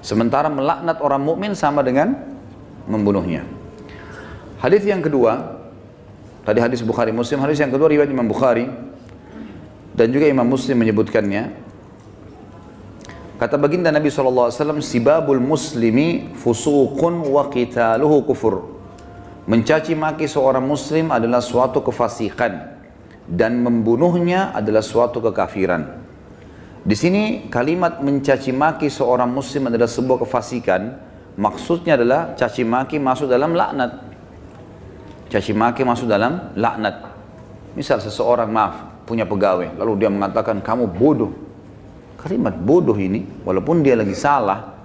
Sementara 0.01 0.49
melaknat 0.49 0.97
orang 1.05 1.21
mukmin 1.21 1.53
sama 1.53 1.85
dengan 1.85 2.17
membunuhnya. 2.89 3.45
Hadis 4.57 4.81
yang 4.89 5.05
kedua, 5.05 5.61
tadi 6.41 6.57
hadis 6.57 6.81
Bukhari 6.81 7.13
Muslim, 7.13 7.37
hadis 7.45 7.61
yang 7.61 7.69
kedua 7.69 7.93
riwayat 7.93 8.09
Imam 8.09 8.25
Bukhari 8.25 8.65
dan 9.93 10.09
juga 10.09 10.25
Imam 10.25 10.49
Muslim 10.49 10.81
menyebutkannya. 10.81 11.69
Kata 13.37 13.57
baginda 13.57 13.89
Nabi 13.89 14.09
SAW, 14.09 14.53
Sibabul 14.85 15.41
muslimi 15.41 16.29
fusuqun 16.37 17.25
wa 17.25 17.49
qitaluhu 17.49 18.25
kufur. 18.25 18.81
Mencaci 19.49 19.97
maki 19.97 20.29
seorang 20.29 20.61
muslim 20.61 21.09
adalah 21.09 21.41
suatu 21.41 21.81
kefasikan 21.81 22.80
dan 23.31 23.63
membunuhnya 23.63 24.51
adalah 24.51 24.83
suatu 24.83 25.23
kekafiran. 25.23 26.03
Di 26.83 26.95
sini 26.99 27.47
kalimat 27.47 28.03
mencaci 28.03 28.51
maki 28.51 28.91
seorang 28.91 29.31
muslim 29.31 29.71
adalah 29.71 29.87
sebuah 29.87 30.27
kefasikan. 30.27 30.99
Maksudnya 31.39 31.95
adalah 31.95 32.35
caci 32.35 32.67
maki 32.67 32.99
masuk 32.99 33.31
dalam 33.31 33.55
laknat. 33.55 34.03
Caci 35.31 35.55
maki 35.55 35.87
masuk 35.87 36.11
dalam 36.11 36.51
laknat. 36.59 37.07
Misal 37.71 38.03
seseorang 38.03 38.51
maaf 38.51 39.07
punya 39.07 39.23
pegawai 39.23 39.79
lalu 39.79 40.03
dia 40.03 40.11
mengatakan 40.11 40.59
kamu 40.59 40.91
bodoh. 40.91 41.31
Kalimat 42.19 42.53
bodoh 42.59 42.99
ini 42.99 43.23
walaupun 43.47 43.79
dia 43.79 43.95
lagi 43.95 44.11
salah 44.11 44.75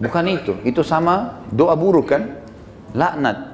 bukan 0.00 0.24
itu. 0.32 0.52
Itu 0.64 0.80
sama 0.80 1.44
doa 1.52 1.76
buruk 1.76 2.08
kan? 2.08 2.40
Laknat 2.96 3.51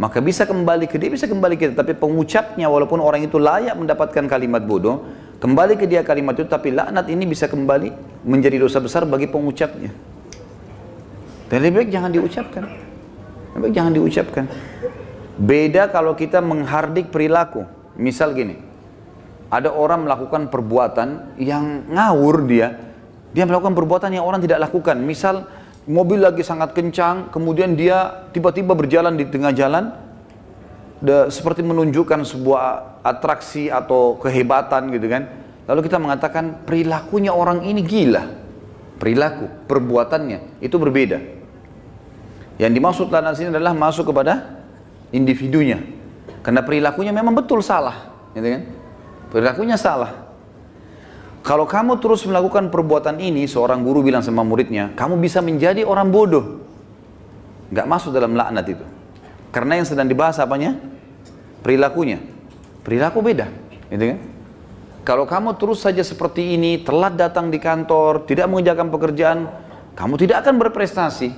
maka 0.00 0.24
bisa 0.24 0.48
kembali 0.48 0.88
ke 0.88 0.96
dia, 0.96 1.12
bisa 1.12 1.28
kembali 1.28 1.60
ke 1.60 1.68
dia. 1.68 1.76
Tapi 1.76 1.92
pengucapnya 1.92 2.72
walaupun 2.72 3.04
orang 3.04 3.20
itu 3.20 3.36
layak 3.36 3.76
mendapatkan 3.76 4.24
kalimat 4.24 4.64
bodoh, 4.64 5.04
kembali 5.44 5.76
ke 5.76 5.84
dia 5.84 6.00
kalimat 6.00 6.32
itu, 6.40 6.48
tapi 6.48 6.72
laknat 6.72 7.12
ini 7.12 7.28
bisa 7.28 7.44
kembali 7.52 7.92
menjadi 8.24 8.64
dosa 8.64 8.80
besar 8.80 9.04
bagi 9.04 9.28
pengucapnya. 9.28 9.92
Dan 11.52 11.58
lebih 11.60 11.84
baik 11.84 11.90
jangan 11.92 12.10
diucapkan. 12.16 12.64
Lebih 13.52 13.60
baik 13.60 13.74
jangan 13.76 13.92
diucapkan. 13.92 14.44
Beda 15.36 15.92
kalau 15.92 16.16
kita 16.16 16.40
menghardik 16.40 17.12
perilaku. 17.12 17.68
Misal 18.00 18.32
gini, 18.32 18.56
ada 19.52 19.68
orang 19.68 20.08
melakukan 20.08 20.48
perbuatan 20.48 21.36
yang 21.36 21.92
ngawur 21.92 22.48
dia, 22.48 22.72
dia 23.36 23.44
melakukan 23.44 23.76
perbuatan 23.76 24.16
yang 24.16 24.24
orang 24.24 24.40
tidak 24.40 24.64
lakukan. 24.64 24.96
Misal 24.96 25.44
mobil 25.90 26.22
lagi 26.22 26.46
sangat 26.46 26.70
kencang, 26.70 27.34
kemudian 27.34 27.74
dia 27.74 28.30
tiba-tiba 28.30 28.78
berjalan 28.78 29.18
di 29.18 29.26
tengah 29.26 29.50
jalan, 29.50 29.90
de, 31.02 31.26
seperti 31.34 31.66
menunjukkan 31.66 32.22
sebuah 32.22 33.02
atraksi 33.02 33.66
atau 33.66 34.14
kehebatan 34.22 34.94
gitu 34.94 35.10
kan. 35.10 35.26
Lalu 35.66 35.90
kita 35.90 35.98
mengatakan 35.98 36.62
perilakunya 36.62 37.34
orang 37.34 37.66
ini 37.66 37.82
gila. 37.82 38.22
Perilaku, 39.02 39.48
perbuatannya 39.66 40.62
itu 40.62 40.76
berbeda. 40.78 41.18
Yang 42.60 42.72
dimaksud 42.76 43.06
dalam 43.08 43.32
sini 43.32 43.48
adalah 43.50 43.72
masuk 43.72 44.12
kepada 44.12 44.62
individunya. 45.10 45.80
Karena 46.44 46.60
perilakunya 46.60 47.10
memang 47.12 47.32
betul 47.32 47.64
salah, 47.64 48.12
gitu 48.36 48.44
kan? 48.44 48.62
Perilakunya 49.32 49.76
salah. 49.80 50.29
Kalau 51.40 51.64
kamu 51.64 51.96
terus 52.04 52.20
melakukan 52.28 52.68
perbuatan 52.68 53.16
ini, 53.16 53.48
seorang 53.48 53.80
guru 53.80 54.04
bilang 54.04 54.20
sama 54.20 54.44
muridnya, 54.44 54.92
kamu 54.92 55.16
bisa 55.16 55.40
menjadi 55.40 55.88
orang 55.88 56.12
bodoh. 56.12 56.60
Gak 57.72 57.88
masuk 57.88 58.12
dalam 58.12 58.36
laknat 58.36 58.66
itu. 58.68 58.84
Karena 59.50 59.80
yang 59.80 59.86
sedang 59.88 60.04
dibahas 60.04 60.36
apanya? 60.36 60.76
Perilakunya. 61.64 62.20
Perilaku 62.84 63.24
beda. 63.24 63.48
Gitu 63.88 64.04
kan? 64.14 64.18
Kalau 65.00 65.24
kamu 65.24 65.56
terus 65.56 65.80
saja 65.80 66.04
seperti 66.04 66.60
ini, 66.60 66.84
telat 66.84 67.16
datang 67.16 67.48
di 67.48 67.56
kantor, 67.56 68.28
tidak 68.28 68.46
mengerjakan 68.52 68.92
pekerjaan, 68.92 69.38
kamu 69.96 70.14
tidak 70.20 70.44
akan 70.44 70.54
berprestasi. 70.60 71.32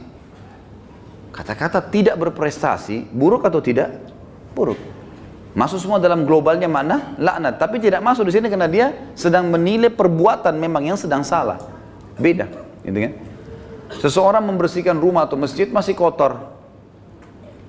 Kata-kata 1.32 1.80
tidak 1.88 2.18
berprestasi, 2.18 3.08
buruk 3.08 3.46
atau 3.46 3.62
tidak? 3.62 4.02
Buruk. 4.52 4.76
Masuk 5.52 5.84
semua 5.84 6.00
dalam 6.00 6.24
globalnya 6.24 6.64
mana? 6.64 7.12
Laknat. 7.20 7.60
Tapi 7.60 7.76
tidak 7.76 8.00
masuk 8.00 8.24
di 8.24 8.32
sini 8.32 8.48
karena 8.48 8.68
dia 8.68 9.12
sedang 9.12 9.52
menilai 9.52 9.92
perbuatan 9.92 10.56
memang 10.56 10.88
yang 10.88 10.96
sedang 10.96 11.20
salah. 11.20 11.60
Beda. 12.16 12.48
Gitu 12.80 12.96
kan? 12.96 13.12
Seseorang 14.00 14.40
membersihkan 14.48 14.96
rumah 14.96 15.28
atau 15.28 15.36
masjid 15.36 15.68
masih 15.68 15.92
kotor. 15.92 16.56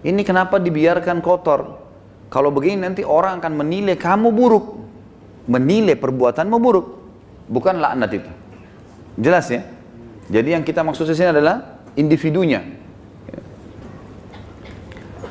Ini 0.04 0.20
kenapa 0.24 0.63
dibiarkan 0.63 1.20
kotor? 1.20 1.84
Kalau 2.32 2.50
begini 2.56 2.88
nanti 2.88 3.04
orang 3.04 3.44
akan 3.44 3.54
menilai 3.60 4.00
kamu 4.00 4.32
buruk. 4.32 4.66
Menilai 5.52 6.00
perbuatanmu 6.00 6.58
buruk. 6.63 6.86
Bukan 7.52 7.84
laknat 7.84 8.12
itu. 8.16 8.32
Jelas 9.20 9.52
ya? 9.52 9.68
Jadi 10.32 10.56
yang 10.56 10.63
kita 10.63 10.88
maksud 10.88 11.04
di 11.04 11.16
sini 11.20 11.36
adalah 11.36 11.84
individunya. 12.00 12.83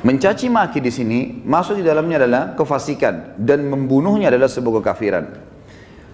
Mencaci 0.03 0.51
maki 0.51 0.83
di 0.83 0.91
sini 0.91 1.19
masuk 1.47 1.79
di 1.79 1.83
dalamnya 1.87 2.27
adalah 2.27 2.43
kefasikan 2.59 3.39
dan 3.39 3.63
membunuhnya 3.71 4.27
adalah 4.27 4.51
sebuah 4.51 4.83
kekafiran. 4.83 5.31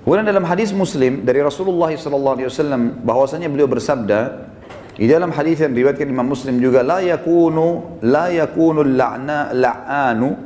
Kemudian 0.05 0.29
dalam 0.29 0.45
hadis 0.45 0.69
Muslim 0.69 1.25
dari 1.25 1.41
Rasulullah 1.41 1.89
SAW 1.89 3.01
bahwasanya 3.01 3.49
beliau 3.49 3.65
bersabda 3.65 4.45
di 4.93 5.09
dalam 5.09 5.33
hadis 5.33 5.65
yang 5.65 5.73
diriwayatkan 5.73 6.05
Imam 6.05 6.29
Muslim 6.29 6.61
juga 6.61 6.85
la 6.85 7.01
yakunu 7.01 7.97
la 8.05 8.29
yakunu 8.29 8.85
la'na 8.85 9.57
la'anu 9.57 10.37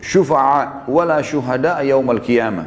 syufa'a 0.00 0.88
wala 0.88 1.20
syuhada 1.20 1.84
yaumal 1.84 2.24
qiyamah. 2.24 2.64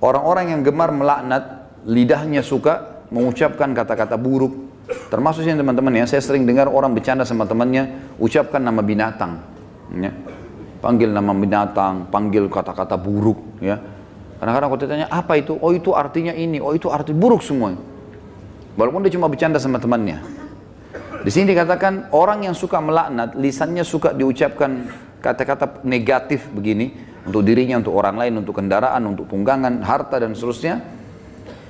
Orang-orang 0.00 0.56
yang 0.56 0.60
gemar 0.64 0.96
melaknat 0.96 1.76
lidahnya 1.84 2.40
suka 2.40 3.04
mengucapkan 3.12 3.76
kata-kata 3.76 4.16
buruk 4.16 4.65
Termasuk 4.86 5.42
teman-teman 5.42 5.90
ya, 5.98 6.06
saya 6.06 6.22
sering 6.22 6.46
dengar 6.46 6.70
orang 6.70 6.94
bercanda 6.94 7.26
sama 7.26 7.42
temannya, 7.42 8.14
ucapkan 8.22 8.62
nama 8.62 8.82
binatang. 8.82 9.42
Ya. 9.94 10.14
panggil 10.76 11.10
nama 11.10 11.32
binatang, 11.34 12.06
panggil 12.12 12.46
kata-kata 12.46 12.94
buruk, 12.94 13.58
ya. 13.58 13.82
Kadang-kadang 14.38 14.68
kalau 14.70 14.80
ditanya 14.82 15.08
apa 15.10 15.40
itu, 15.40 15.56
oh 15.58 15.72
itu 15.72 15.90
artinya 15.96 16.30
ini, 16.36 16.62
oh 16.62 16.76
itu 16.76 16.92
arti 16.92 17.10
buruk 17.10 17.42
semua. 17.42 17.74
Walaupun 18.76 19.02
dia 19.02 19.16
cuma 19.16 19.26
bercanda 19.26 19.56
sama 19.56 19.80
temannya. 19.80 20.20
Di 21.24 21.30
sini 21.32 21.50
dikatakan 21.56 22.12
orang 22.14 22.46
yang 22.46 22.54
suka 22.54 22.78
melaknat, 22.78 23.34
lisannya 23.34 23.82
suka 23.82 24.14
diucapkan 24.14 24.86
kata-kata 25.24 25.82
negatif 25.82 26.46
begini 26.52 26.94
untuk 27.26 27.42
dirinya, 27.42 27.82
untuk 27.82 27.96
orang 27.96 28.14
lain, 28.20 28.32
untuk 28.44 28.54
kendaraan, 28.60 29.02
untuk 29.08 29.26
tunggangan, 29.26 29.82
harta 29.82 30.22
dan 30.22 30.36
seterusnya, 30.36 30.84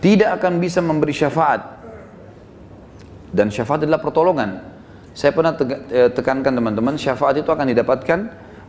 tidak 0.03 0.43
akan 0.43 0.61
bisa 0.61 0.85
memberi 0.85 1.15
syafaat. 1.17 1.76
Dan 3.37 3.53
syafaat 3.53 3.85
adalah 3.85 4.01
pertolongan. 4.01 4.65
Saya 5.13 5.37
pernah 5.37 5.53
eh, 5.93 6.09
tekankan 6.09 6.57
teman-teman, 6.57 6.97
syafaat 6.97 7.37
itu 7.37 7.53
akan 7.53 7.69
didapatkan 7.69 8.19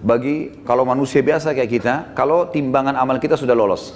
bagi 0.04 0.64
kalau 0.68 0.84
manusia 0.84 1.24
biasa 1.24 1.56
kayak 1.56 1.72
kita, 1.72 1.94
kalau 2.12 2.52
timbangan 2.52 3.00
amal 3.00 3.16
kita 3.16 3.40
sudah 3.40 3.56
lolos. 3.56 3.96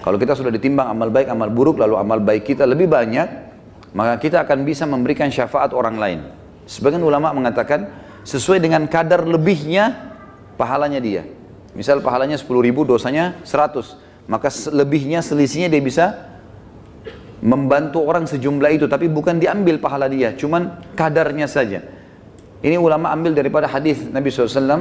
Kalau 0.00 0.16
kita 0.16 0.32
sudah 0.32 0.48
ditimbang 0.48 0.88
amal 0.88 1.12
baik, 1.12 1.28
amal 1.28 1.52
buruk, 1.52 1.76
lalu 1.76 2.00
amal 2.00 2.24
baik 2.24 2.48
kita 2.48 2.64
lebih 2.64 2.88
banyak, 2.88 3.28
maka 3.92 4.16
kita 4.16 4.40
akan 4.48 4.64
bisa 4.64 4.88
memberikan 4.88 5.28
syafaat 5.28 5.76
orang 5.76 6.00
lain. 6.00 6.20
Sebagian 6.64 7.04
ulama 7.04 7.28
mengatakan, 7.36 7.92
sesuai 8.24 8.64
dengan 8.64 8.88
kadar 8.88 9.28
lebihnya, 9.28 10.16
pahalanya 10.56 11.04
dia. 11.04 11.28
Misal 11.76 12.00
pahalanya 12.00 12.40
10 12.40 12.48
ribu, 12.64 12.88
dosanya 12.88 13.36
100. 13.44 14.24
Maka 14.24 14.48
lebihnya, 14.72 15.20
selisihnya 15.20 15.68
dia 15.68 15.82
bisa 15.84 16.06
membantu 17.40 18.04
orang 18.04 18.28
sejumlah 18.28 18.70
itu. 18.76 18.86
Tapi 18.86 19.08
bukan 19.08 19.40
diambil 19.40 19.80
pahala 19.80 20.06
dia, 20.06 20.32
cuman 20.36 20.92
kadarnya 20.96 21.48
saja. 21.48 21.80
Ini 22.60 22.76
ulama 22.76 23.08
ambil 23.16 23.32
daripada 23.32 23.64
hadis 23.64 24.04
Nabi 24.12 24.28
SAW 24.28 24.44
uh, 24.44 24.76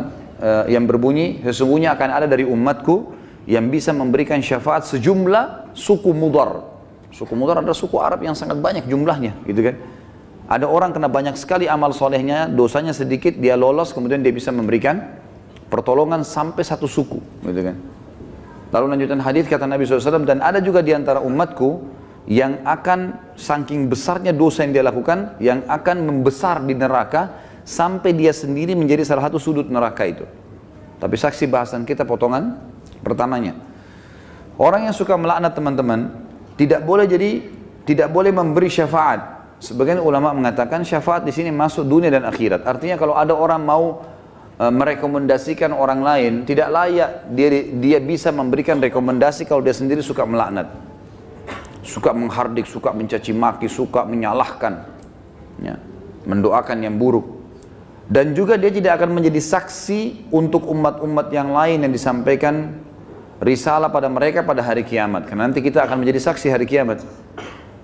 eh, 0.67 0.75
yang 0.75 0.83
berbunyi 0.83 1.39
sesungguhnya 1.47 1.95
akan 1.95 2.09
ada 2.11 2.27
dari 2.27 2.43
umatku 2.43 3.15
yang 3.47 3.71
bisa 3.71 3.95
memberikan 3.95 4.43
syafaat 4.43 4.83
sejumlah 4.83 5.71
suku 5.71 6.11
mudar. 6.11 6.67
Suku 7.09 7.33
mudar 7.33 7.63
adalah 7.63 7.73
suku 7.73 7.97
Arab 7.97 8.21
yang 8.21 8.35
sangat 8.35 8.59
banyak 8.59 8.85
jumlahnya, 8.85 9.33
gitu 9.47 9.71
kan? 9.71 9.75
Ada 10.49 10.65
orang 10.69 10.93
kena 10.93 11.09
banyak 11.09 11.33
sekali 11.39 11.65
amal 11.65 11.95
solehnya, 11.95 12.45
dosanya 12.45 12.93
sedikit, 12.93 13.33
dia 13.37 13.57
lolos, 13.57 13.95
kemudian 13.95 14.21
dia 14.21 14.29
bisa 14.29 14.53
memberikan 14.53 15.17
pertolongan 15.71 16.21
sampai 16.21 16.61
satu 16.61 16.85
suku, 16.85 17.17
gitu 17.49 17.61
kan? 17.63 17.75
Lalu 18.69 18.85
lanjutan 18.93 19.17
hadis 19.25 19.49
kata 19.49 19.65
Nabi 19.65 19.89
SAW 19.89 20.29
dan 20.29 20.45
ada 20.45 20.61
juga 20.61 20.85
di 20.85 20.93
antara 20.93 21.17
umatku 21.25 21.81
yang 22.27 22.61
akan 22.67 23.31
saking 23.39 23.87
besarnya 23.87 24.35
dosa 24.35 24.67
yang 24.67 24.73
dia 24.75 24.85
lakukan, 24.85 25.39
yang 25.39 25.63
akan 25.69 26.03
membesar 26.03 26.59
di 26.65 26.75
neraka 26.75 27.31
sampai 27.63 28.17
dia 28.17 28.33
sendiri 28.33 28.73
menjadi 28.73 29.05
salah 29.05 29.29
satu 29.29 29.37
sudut 29.37 29.69
neraka 29.69 30.03
itu. 30.09 30.25
Tapi 30.99 31.15
saksi 31.15 31.47
bahasan 31.47 31.87
kita 31.87 32.03
potongan 32.03 32.59
pertamanya. 32.99 33.55
Orang 34.59 34.89
yang 34.89 34.95
suka 34.95 35.15
melaknat 35.15 35.55
teman-teman 35.55 36.11
tidak 36.59 36.83
boleh 36.83 37.07
jadi 37.07 37.47
tidak 37.87 38.11
boleh 38.11 38.35
memberi 38.35 38.67
syafaat. 38.67 39.39
Sebagian 39.63 40.03
ulama 40.03 40.35
mengatakan 40.35 40.83
syafaat 40.83 41.23
di 41.23 41.31
sini 41.31 41.51
masuk 41.51 41.87
dunia 41.87 42.11
dan 42.11 42.27
akhirat. 42.27 42.67
Artinya 42.67 42.99
kalau 42.99 43.15
ada 43.15 43.31
orang 43.35 43.63
mau 43.63 44.03
e, 44.59 44.65
merekomendasikan 44.67 45.71
orang 45.71 46.03
lain, 46.03 46.33
tidak 46.43 46.67
layak 46.71 47.31
dia 47.31 47.47
dia 47.79 47.99
bisa 48.03 48.31
memberikan 48.35 48.79
rekomendasi 48.83 49.47
kalau 49.47 49.63
dia 49.63 49.75
sendiri 49.75 50.03
suka 50.03 50.27
melaknat. 50.27 50.88
Suka 51.79 52.11
menghardik, 52.11 52.67
suka 52.67 52.91
mencaci 52.91 53.31
maki, 53.31 53.71
suka 53.71 54.03
menyalahkan. 54.03 54.83
Ya, 55.59 55.79
mendoakan 56.27 56.77
yang 56.83 56.95
buruk. 56.99 57.39
Dan 58.09 58.33
juga 58.33 58.57
dia 58.57 58.73
tidak 58.73 58.97
akan 58.99 59.21
menjadi 59.21 59.37
saksi 59.37 60.33
untuk 60.33 60.65
umat-umat 60.65 61.29
yang 61.29 61.53
lain 61.53 61.85
yang 61.85 61.93
disampaikan 61.93 62.73
risalah 63.37 63.93
pada 63.93 64.09
mereka 64.09 64.41
pada 64.41 64.65
hari 64.65 64.81
kiamat. 64.81 65.29
Karena 65.29 65.45
nanti 65.45 65.61
kita 65.61 65.85
akan 65.85 66.01
menjadi 66.01 66.17
saksi 66.17 66.47
hari 66.49 66.65
kiamat. 66.65 67.05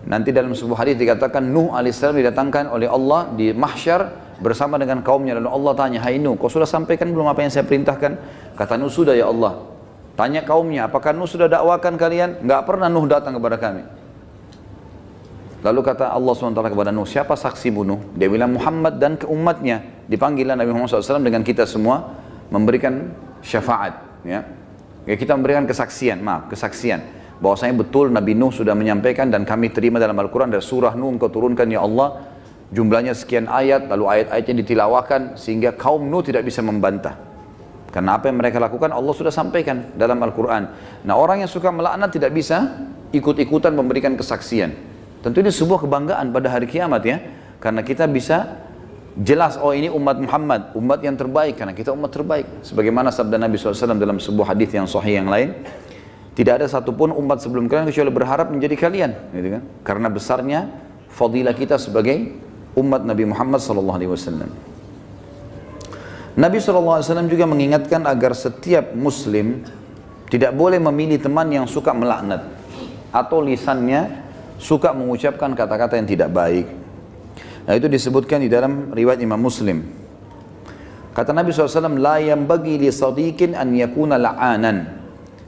Nanti 0.05 0.29
dalam 0.29 0.53
sebuah 0.53 0.85
hadis 0.85 0.97
dikatakan 0.97 1.41
Nuh 1.41 1.73
alaihissalam 1.73 2.17
didatangkan 2.21 2.69
oleh 2.69 2.85
Allah 2.85 3.29
di 3.33 3.53
mahsyar 3.53 4.25
bersama 4.41 4.81
dengan 4.81 5.01
kaumnya. 5.01 5.37
Lalu 5.37 5.49
Allah 5.49 5.73
tanya, 5.77 5.99
Hai 6.01 6.17
Nuh, 6.17 6.37
kau 6.37 6.49
sudah 6.49 6.69
sampaikan 6.69 7.09
belum 7.09 7.29
apa 7.29 7.41
yang 7.41 7.53
saya 7.53 7.65
perintahkan? 7.65 8.11
Kata 8.57 8.81
Nuh, 8.81 8.89
sudah 8.89 9.13
ya 9.13 9.29
Allah. 9.29 9.74
Tanya 10.15 10.47
kaumnya, 10.47 10.87
apakah 10.87 11.11
Nuh 11.11 11.27
sudah 11.27 11.51
dakwakan 11.51 11.99
kalian? 11.99 12.39
Enggak 12.39 12.63
pernah 12.63 12.87
Nuh 12.87 13.03
datang 13.03 13.35
kepada 13.35 13.59
kami. 13.59 13.83
Lalu 15.59 15.79
kata 15.83 16.13
Allah 16.13 16.31
SWT 16.31 16.55
kepada 16.71 16.95
Nuh, 16.95 17.03
siapa 17.03 17.35
saksi 17.35 17.67
bunuh? 17.75 17.99
Dia 18.15 18.31
bilang 18.31 18.55
Muhammad 18.55 18.95
dan 18.95 19.19
ke 19.19 19.27
umatnya. 19.27 19.83
Dipanggillah 20.07 20.55
Nabi 20.55 20.71
Muhammad 20.71 21.03
SAW 21.03 21.19
dengan 21.19 21.43
kita 21.43 21.67
semua 21.67 22.15
memberikan 22.47 23.11
syafaat. 23.43 24.23
Ya. 24.23 24.47
ya 25.03 25.15
kita 25.19 25.35
memberikan 25.35 25.67
kesaksian, 25.67 26.23
maaf, 26.23 26.47
kesaksian. 26.47 27.03
Bahwasanya 27.43 27.75
betul 27.75 28.07
Nabi 28.07 28.39
Nuh 28.39 28.55
sudah 28.55 28.71
menyampaikan 28.71 29.27
dan 29.27 29.43
kami 29.43 29.67
terima 29.75 29.99
dalam 29.99 30.15
Al-Quran 30.15 30.47
dari 30.47 30.63
surah 30.63 30.95
Nuh 30.95 31.11
engkau 31.11 31.27
turunkan 31.27 31.67
ya 31.67 31.83
Allah. 31.83 32.31
Jumlahnya 32.71 33.11
sekian 33.11 33.51
ayat, 33.51 33.91
lalu 33.91 34.07
ayat-ayatnya 34.07 34.63
ditilawakan 34.63 35.35
sehingga 35.35 35.75
kaum 35.75 36.07
Nuh 36.07 36.23
tidak 36.23 36.47
bisa 36.47 36.63
membantah. 36.63 37.34
Karena 37.95 38.19
apa 38.19 38.27
yang 38.27 38.35
mereka 38.35 38.59
lakukan 38.59 38.91
Allah 38.91 39.15
sudah 39.15 39.31
sampaikan 39.31 39.95
dalam 39.95 40.19
Al-Quran. 40.19 40.67
Nah 41.07 41.15
orang 41.15 41.39
yang 41.39 41.47
suka 41.47 41.71
melaknat 41.71 42.11
tidak 42.11 42.35
bisa 42.35 42.91
ikut-ikutan 43.15 43.71
memberikan 43.71 44.19
kesaksian. 44.19 44.75
Tentu 45.23 45.39
ini 45.39 45.47
sebuah 45.47 45.87
kebanggaan 45.87 46.35
pada 46.35 46.51
hari 46.51 46.67
kiamat 46.67 47.07
ya. 47.07 47.23
Karena 47.63 47.87
kita 47.87 48.03
bisa 48.11 48.67
jelas, 49.15 49.55
oh 49.55 49.71
ini 49.71 49.87
umat 49.87 50.19
Muhammad, 50.19 50.75
umat 50.75 50.99
yang 51.07 51.15
terbaik. 51.15 51.55
Karena 51.55 51.71
kita 51.71 51.95
umat 51.95 52.11
terbaik. 52.11 52.67
Sebagaimana 52.67 53.15
sabda 53.15 53.39
Nabi 53.39 53.55
SAW 53.55 53.95
dalam 53.95 54.19
sebuah 54.19 54.51
hadis 54.51 54.75
yang 54.75 54.91
sahih 54.91 55.23
yang 55.23 55.31
lain. 55.31 55.55
Tidak 56.35 56.51
ada 56.51 56.67
satupun 56.67 57.15
umat 57.15 57.39
sebelum 57.39 57.71
kalian 57.71 57.87
kecuali 57.87 58.11
berharap 58.11 58.51
menjadi 58.51 58.75
kalian. 58.75 59.11
Gitu 59.31 59.55
kan? 59.55 59.63
Karena 59.87 60.11
besarnya 60.11 60.67
fadilah 61.07 61.55
kita 61.55 61.79
sebagai 61.79 62.43
umat 62.75 63.07
Nabi 63.07 63.23
Muhammad 63.23 63.63
SAW. 63.63 64.74
Nabi 66.35 66.59
SAW 66.59 66.99
juga 67.31 67.47
mengingatkan 67.47 68.03
agar 68.03 68.35
setiap 68.35 68.91
muslim 68.91 69.63
tidak 70.27 70.51
boleh 70.51 70.83
memilih 70.83 71.15
teman 71.15 71.47
yang 71.47 71.63
suka 71.63 71.95
melaknat 71.95 72.43
atau 73.15 73.39
lisannya 73.39 74.25
suka 74.59 74.91
mengucapkan 74.91 75.55
kata-kata 75.55 75.95
yang 75.95 76.07
tidak 76.11 76.29
baik. 76.35 76.67
Nah 77.65 77.73
itu 77.73 77.87
disebutkan 77.87 78.43
di 78.43 78.51
dalam 78.51 78.91
riwayat 78.91 79.23
Imam 79.23 79.39
Muslim. 79.39 79.79
Kata 81.15 81.31
Nabi 81.31 81.55
SAW, 81.55 81.95
La 81.95 82.19
bagi 82.35 82.83
li 82.83 82.91
sadiqin 82.91 83.55
an 83.55 83.71
yakuna 83.71 84.19
la'anan. 84.19 84.77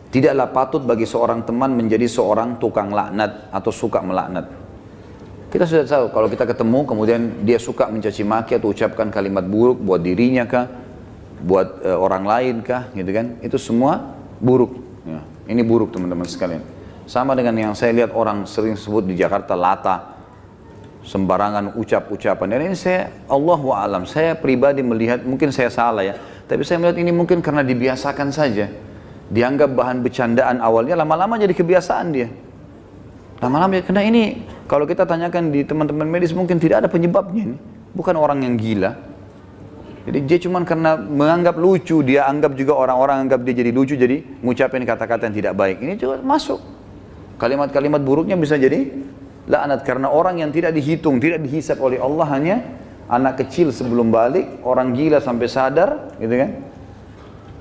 Tidaklah 0.08 0.48
patut 0.56 0.88
bagi 0.88 1.04
seorang 1.04 1.44
teman 1.44 1.76
menjadi 1.76 2.08
seorang 2.08 2.56
tukang 2.64 2.96
laknat 2.96 3.52
atau 3.52 3.76
suka 3.76 4.00
melaknat. 4.00 4.67
Kita 5.48 5.64
sudah 5.64 5.88
tahu 5.88 6.06
kalau 6.12 6.28
kita 6.28 6.44
ketemu 6.44 6.84
kemudian 6.84 7.22
dia 7.48 7.56
suka 7.56 7.88
mencaci 7.88 8.28
maki 8.28 8.60
atau 8.60 8.76
ucapkan 8.76 9.08
kalimat 9.08 9.48
buruk 9.48 9.80
buat 9.80 10.04
dirinya 10.04 10.44
kah, 10.44 10.68
buat 11.40 11.88
uh, 11.88 11.96
orang 11.96 12.28
lain 12.28 12.56
kah, 12.68 12.92
gitu 12.92 13.08
kan? 13.16 13.40
Itu 13.40 13.56
semua 13.56 14.12
buruk. 14.44 14.76
Ya, 15.08 15.24
ini 15.48 15.64
buruk 15.64 15.96
teman-teman 15.96 16.28
sekalian. 16.28 16.60
Sama 17.08 17.32
dengan 17.32 17.56
yang 17.56 17.72
saya 17.80 17.96
lihat 17.96 18.12
orang 18.12 18.44
sering 18.44 18.76
sebut 18.76 19.08
di 19.08 19.16
Jakarta 19.16 19.56
lata, 19.56 20.20
sembarangan 21.08 21.80
ucap-ucapan. 21.80 22.48
Dan 22.52 22.60
ini 22.68 22.76
saya, 22.76 23.08
Allah 23.32 23.62
alam, 23.80 24.04
saya 24.04 24.36
pribadi 24.36 24.84
melihat, 24.84 25.24
mungkin 25.24 25.56
saya 25.56 25.72
salah 25.72 26.04
ya, 26.04 26.20
tapi 26.44 26.68
saya 26.68 26.84
melihat 26.84 27.00
ini 27.00 27.16
mungkin 27.16 27.40
karena 27.40 27.64
dibiasakan 27.64 28.36
saja. 28.36 28.68
Dianggap 29.32 29.72
bahan 29.72 30.04
bercandaan 30.04 30.60
awalnya, 30.60 31.00
lama-lama 31.00 31.40
jadi 31.40 31.56
kebiasaan 31.56 32.08
dia. 32.12 32.28
Lama-lama, 33.38 33.78
karena 33.86 34.02
ini 34.02 34.42
kalau 34.66 34.90
kita 34.90 35.06
tanyakan 35.06 35.54
di 35.54 35.62
teman-teman 35.62 36.10
medis 36.10 36.34
mungkin 36.34 36.58
tidak 36.58 36.86
ada 36.86 36.90
penyebabnya 36.90 37.54
ini. 37.54 37.58
Bukan 37.94 38.18
orang 38.18 38.42
yang 38.46 38.58
gila. 38.58 38.98
Jadi 40.08 40.20
dia 40.24 40.38
cuma 40.40 40.64
karena 40.64 40.96
menganggap 40.96 41.60
lucu, 41.60 42.00
dia 42.00 42.26
anggap 42.32 42.56
juga 42.56 42.80
orang-orang 42.80 43.28
anggap 43.28 43.44
dia 43.44 43.60
jadi 43.60 43.72
lucu, 43.76 44.00
jadi 44.00 44.24
ngucapin 44.40 44.88
kata-kata 44.88 45.28
yang 45.28 45.36
tidak 45.36 45.54
baik. 45.60 45.84
Ini 45.84 46.00
juga 46.00 46.24
masuk. 46.24 46.64
Kalimat-kalimat 47.38 48.02
buruknya 48.02 48.40
bisa 48.40 48.56
jadi 48.56 48.88
laknat 49.46 49.84
karena 49.84 50.08
orang 50.08 50.40
yang 50.40 50.50
tidak 50.50 50.72
dihitung, 50.74 51.20
tidak 51.20 51.44
dihisap 51.44 51.78
oleh 51.84 52.00
Allah 52.00 52.28
hanya 52.34 52.56
anak 53.12 53.44
kecil 53.44 53.76
sebelum 53.76 54.10
balik, 54.10 54.64
orang 54.64 54.96
gila 54.96 55.20
sampai 55.20 55.48
sadar, 55.52 56.16
gitu 56.20 56.36
kan? 56.40 56.52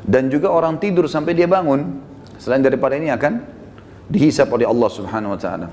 Dan 0.06 0.30
juga 0.30 0.54
orang 0.54 0.78
tidur 0.78 1.10
sampai 1.10 1.34
dia 1.34 1.50
bangun. 1.50 1.98
Selain 2.38 2.62
daripada 2.62 2.94
ini 2.94 3.10
akan 3.10 3.42
dihisap 4.06 4.50
oleh 4.52 4.66
Allah 4.66 4.90
Subhanahu 4.90 5.34
wa 5.34 5.40
taala. 5.40 5.68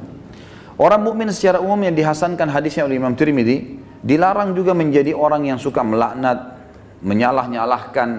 Orang 0.78 1.06
mukmin 1.06 1.30
secara 1.30 1.62
umum 1.62 1.78
yang 1.86 1.94
dihasankan 1.94 2.50
hadisnya 2.50 2.90
oleh 2.90 2.98
Imam 2.98 3.14
Tirmidzi 3.14 3.78
dilarang 4.02 4.58
juga 4.58 4.74
menjadi 4.74 5.14
orang 5.14 5.46
yang 5.46 5.62
suka 5.62 5.86
melaknat, 5.86 6.58
menyalah-nyalahkan, 7.06 8.10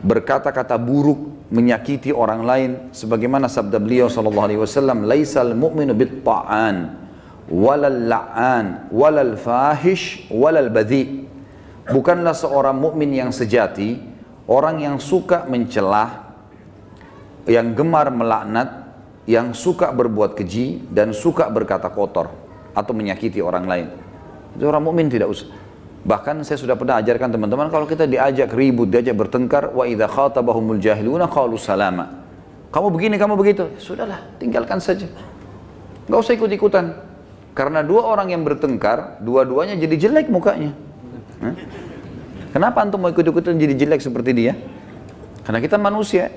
berkata-kata 0.00 0.80
buruk 0.80 1.52
menyakiti 1.52 2.10
orang 2.10 2.40
lain 2.42 2.70
sebagaimana 2.96 3.46
sabda 3.46 3.76
beliau 3.76 4.08
sallallahu 4.08 4.46
alaihi 4.48 4.60
wasallam 4.64 5.04
laisal 5.04 5.52
mu'minu 5.52 5.92
bit 5.92 6.24
ta'an 6.24 6.96
walal 7.52 8.08
la'an 8.08 8.88
fahish 9.36 10.26
walal 10.32 10.72
badhi 10.72 11.28
bukanlah 11.92 12.32
seorang 12.32 12.74
mukmin 12.80 13.12
yang 13.12 13.28
sejati 13.28 14.12
Orang 14.50 14.82
yang 14.82 14.98
suka 14.98 15.46
mencelah, 15.46 16.34
yang 17.46 17.78
gemar 17.78 18.10
melaknat, 18.10 18.81
yang 19.28 19.54
suka 19.54 19.94
berbuat 19.94 20.34
keji 20.34 20.90
dan 20.90 21.14
suka 21.14 21.46
berkata 21.46 21.86
kotor 21.92 22.30
atau 22.74 22.92
menyakiti 22.96 23.38
orang 23.38 23.64
lain. 23.68 23.86
Itu 24.58 24.66
orang 24.68 24.82
mukmin 24.82 25.06
tidak 25.08 25.30
usah. 25.30 25.48
Bahkan 26.02 26.42
saya 26.42 26.58
sudah 26.58 26.74
pernah 26.74 26.98
ajarkan 26.98 27.30
teman-teman 27.30 27.70
kalau 27.70 27.86
kita 27.86 28.10
diajak 28.10 28.50
ribut, 28.50 28.90
diajak 28.90 29.14
bertengkar, 29.14 29.70
wa 29.70 29.86
idza 29.86 30.10
khatabahumul 30.10 30.82
jahiluna 30.82 31.30
qalu 31.30 31.54
salama. 31.54 32.26
Kamu 32.74 32.90
begini, 32.90 33.14
kamu 33.20 33.38
begitu. 33.38 33.70
Sudahlah, 33.78 34.18
tinggalkan 34.42 34.82
saja. 34.82 35.06
Gak 36.10 36.18
usah 36.18 36.34
ikut-ikutan. 36.34 36.98
Karena 37.54 37.84
dua 37.84 38.08
orang 38.08 38.32
yang 38.34 38.42
bertengkar, 38.42 39.22
dua-duanya 39.22 39.78
jadi 39.78 40.08
jelek 40.08 40.26
mukanya. 40.32 40.74
Kenapa 42.50 42.82
antum 42.82 42.98
mau 42.98 43.12
ikut-ikutan 43.12 43.54
jadi 43.54 43.76
jelek 43.76 44.02
seperti 44.02 44.34
dia? 44.34 44.52
Karena 45.46 45.62
kita 45.62 45.78
manusia, 45.78 46.32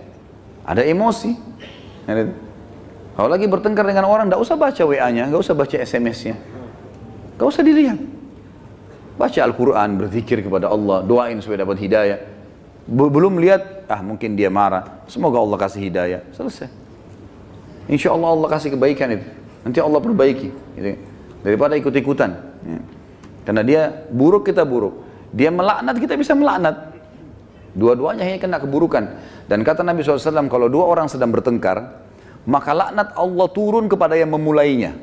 ada 0.62 0.86
emosi. 0.86 1.34
Kalau 3.16 3.32
lagi 3.32 3.48
bertengkar 3.48 3.88
dengan 3.88 4.12
orang, 4.12 4.28
tidak 4.28 4.44
usah 4.44 4.60
baca 4.60 4.82
WA-nya, 4.84 5.32
nggak 5.32 5.40
usah 5.40 5.56
baca 5.56 5.76
SMS-nya, 5.80 6.36
nggak 7.40 7.48
usah 7.48 7.64
dilihat. 7.64 8.00
Baca 9.16 9.40
Al-Quran, 9.40 9.90
berzikir 9.96 10.44
kepada 10.44 10.68
Allah, 10.68 11.00
doain 11.00 11.40
supaya 11.40 11.64
dapat 11.64 11.80
hidayah. 11.80 12.20
Belum 12.92 13.40
lihat, 13.40 13.88
ah 13.88 14.04
mungkin 14.04 14.36
dia 14.36 14.52
marah. 14.52 15.08
Semoga 15.08 15.40
Allah 15.40 15.56
kasih 15.56 15.88
hidayah. 15.88 16.22
Selesai. 16.36 16.68
Insya 17.88 18.12
Allah 18.12 18.36
Allah 18.36 18.50
kasih 18.52 18.76
kebaikan 18.76 19.16
itu. 19.16 19.26
Nanti 19.64 19.80
Allah 19.80 20.04
perbaiki. 20.04 20.50
Gitu. 20.76 21.00
Daripada 21.42 21.80
ikut-ikutan. 21.80 22.30
Ya. 22.68 22.80
Karena 23.48 23.62
dia 23.64 23.82
buruk 24.12 24.46
kita 24.46 24.68
buruk. 24.68 25.02
Dia 25.32 25.50
melaknat, 25.56 25.96
kita 25.98 26.20
bisa 26.20 26.36
melaknat. 26.36 26.94
Dua-duanya 27.72 28.28
hanya 28.28 28.40
kena 28.44 28.58
keburukan. 28.60 29.04
Dan 29.48 29.64
kata 29.64 29.82
Nabi 29.82 30.04
SAW, 30.04 30.52
kalau 30.52 30.68
dua 30.68 30.86
orang 30.86 31.08
sedang 31.08 31.32
bertengkar, 31.32 32.05
maka 32.46 32.72
laknat 32.78 33.18
Allah 33.18 33.48
turun 33.50 33.90
kepada 33.90 34.14
yang 34.14 34.30
memulainya. 34.30 34.94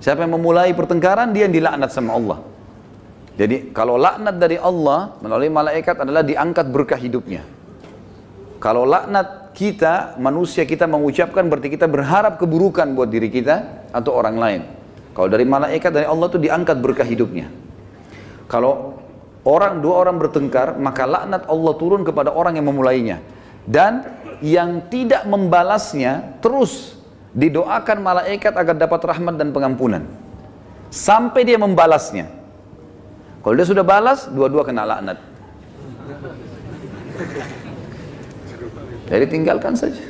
Siapa 0.00 0.24
yang 0.24 0.40
memulai 0.40 0.72
pertengkaran, 0.72 1.36
dia 1.36 1.44
yang 1.44 1.52
dilaknat 1.52 1.92
sama 1.92 2.16
Allah. 2.16 2.38
Jadi 3.36 3.72
kalau 3.72 4.00
laknat 4.00 4.36
dari 4.36 4.56
Allah 4.56 5.16
melalui 5.20 5.52
malaikat 5.52 5.96
adalah 6.00 6.24
diangkat 6.24 6.66
berkah 6.72 6.96
hidupnya. 6.96 7.44
Kalau 8.60 8.84
laknat 8.84 9.56
kita, 9.56 10.20
manusia 10.20 10.68
kita 10.68 10.84
mengucapkan 10.84 11.48
berarti 11.48 11.72
kita 11.72 11.88
berharap 11.88 12.36
keburukan 12.36 12.92
buat 12.92 13.08
diri 13.08 13.32
kita 13.32 13.88
atau 13.92 14.12
orang 14.16 14.36
lain. 14.36 14.60
Kalau 15.16 15.28
dari 15.28 15.44
malaikat 15.48 15.90
dari 15.92 16.04
Allah 16.04 16.26
itu 16.28 16.38
diangkat 16.40 16.76
berkah 16.80 17.04
hidupnya. 17.08 17.48
Kalau 18.48 19.00
orang 19.44 19.80
dua 19.80 20.04
orang 20.04 20.20
bertengkar, 20.20 20.76
maka 20.76 21.08
laknat 21.08 21.48
Allah 21.48 21.72
turun 21.76 22.04
kepada 22.04 22.32
orang 22.32 22.60
yang 22.60 22.68
memulainya. 22.68 23.24
Dan 23.64 24.19
yang 24.40 24.88
tidak 24.88 25.24
membalasnya 25.28 26.40
terus 26.40 26.96
didoakan 27.36 27.98
malaikat 28.02 28.52
agar 28.56 28.74
dapat 28.74 29.00
rahmat 29.06 29.38
dan 29.38 29.54
pengampunan. 29.54 30.02
Sampai 30.90 31.46
dia 31.46 31.54
membalasnya. 31.54 32.26
Kalau 33.40 33.54
dia 33.54 33.64
sudah 33.64 33.86
balas, 33.86 34.26
dua-dua 34.26 34.66
kena 34.66 34.84
laknat. 34.84 35.18
Jadi 39.06 39.24
tinggalkan 39.30 39.78
saja. 39.78 40.02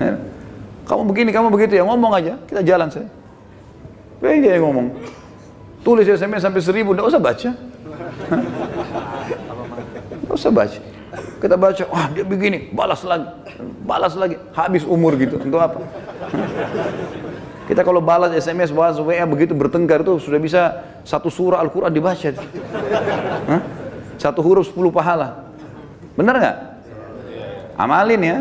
Ya. 0.00 0.16
Kamu 0.84 1.04
begini, 1.08 1.32
kamu 1.32 1.48
begitu 1.52 1.76
ya, 1.80 1.84
ngomong 1.84 2.12
aja, 2.12 2.40
kita 2.48 2.60
jalan 2.64 2.88
saja. 2.88 3.08
Dia 4.20 4.56
yang 4.56 4.64
ngomong. 4.68 4.96
Tulis 5.84 6.08
SMS 6.08 6.40
sampai 6.40 6.64
seribu, 6.64 6.96
tidak 6.96 7.12
usah 7.12 7.20
baca. 7.20 7.50
Tidak 10.24 10.32
usah 10.32 10.52
baca. 10.52 10.80
Kita 11.40 11.54
baca, 11.58 11.84
wah 11.90 12.06
dia 12.10 12.24
begini, 12.24 12.70
balas 12.72 13.02
lagi, 13.04 13.26
balas 13.84 14.14
lagi, 14.14 14.36
habis 14.56 14.82
umur 14.86 15.14
gitu. 15.20 15.40
Untuk 15.40 15.60
apa? 15.60 15.80
Kita 17.68 17.80
kalau 17.80 18.04
balas 18.04 18.36
SMS, 18.36 18.68
balas 18.68 19.00
WA 19.00 19.24
begitu 19.24 19.56
bertengkar 19.56 20.04
itu 20.04 20.20
sudah 20.20 20.36
bisa 20.36 20.62
satu 21.00 21.32
surah 21.32 21.64
Al-Quran 21.64 21.88
dibaca. 21.88 22.30
Hah? 23.50 23.60
Satu 24.20 24.44
huruf 24.44 24.68
sepuluh 24.68 24.92
pahala. 24.92 25.48
Benar 26.14 26.34
nggak? 26.36 26.56
Amalin 27.80 28.20
ya. 28.20 28.38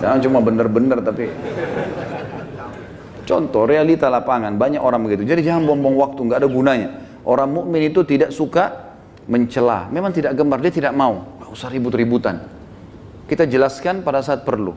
Jangan 0.00 0.18
cuma 0.20 0.38
benar-benar 0.42 0.98
tapi 1.04 1.30
Contoh 3.26 3.66
realita 3.66 4.06
lapangan 4.06 4.54
banyak 4.54 4.78
orang 4.78 5.02
begitu. 5.02 5.26
Jadi 5.26 5.42
jangan 5.42 5.66
buang-buang 5.66 5.98
waktu, 5.98 6.20
nggak 6.30 6.38
ada 6.38 6.48
gunanya. 6.48 6.88
Orang 7.26 7.58
mukmin 7.58 7.90
itu 7.90 8.06
tidak 8.06 8.30
suka 8.30 8.85
mencela. 9.26 9.90
Memang 9.90 10.14
tidak 10.14 10.34
gemar, 10.38 10.58
dia 10.62 10.72
tidak 10.72 10.94
mau. 10.94 11.26
Nggak 11.42 11.50
usah 11.50 11.68
ribut-ributan. 11.70 12.42
Kita 13.26 13.46
jelaskan 13.46 14.06
pada 14.06 14.22
saat 14.22 14.46
perlu. 14.46 14.74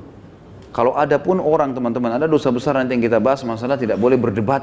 Kalau 0.69 0.93
ada 0.93 1.17
pun 1.17 1.41
orang 1.41 1.73
teman-teman, 1.73 2.13
ada 2.13 2.29
dosa 2.29 2.53
besar 2.53 2.77
nanti 2.77 2.93
yang 2.93 3.01
kita 3.01 3.17
bahas 3.17 3.41
masalah 3.41 3.77
tidak 3.77 3.97
boleh 3.97 4.17
berdebat. 4.17 4.61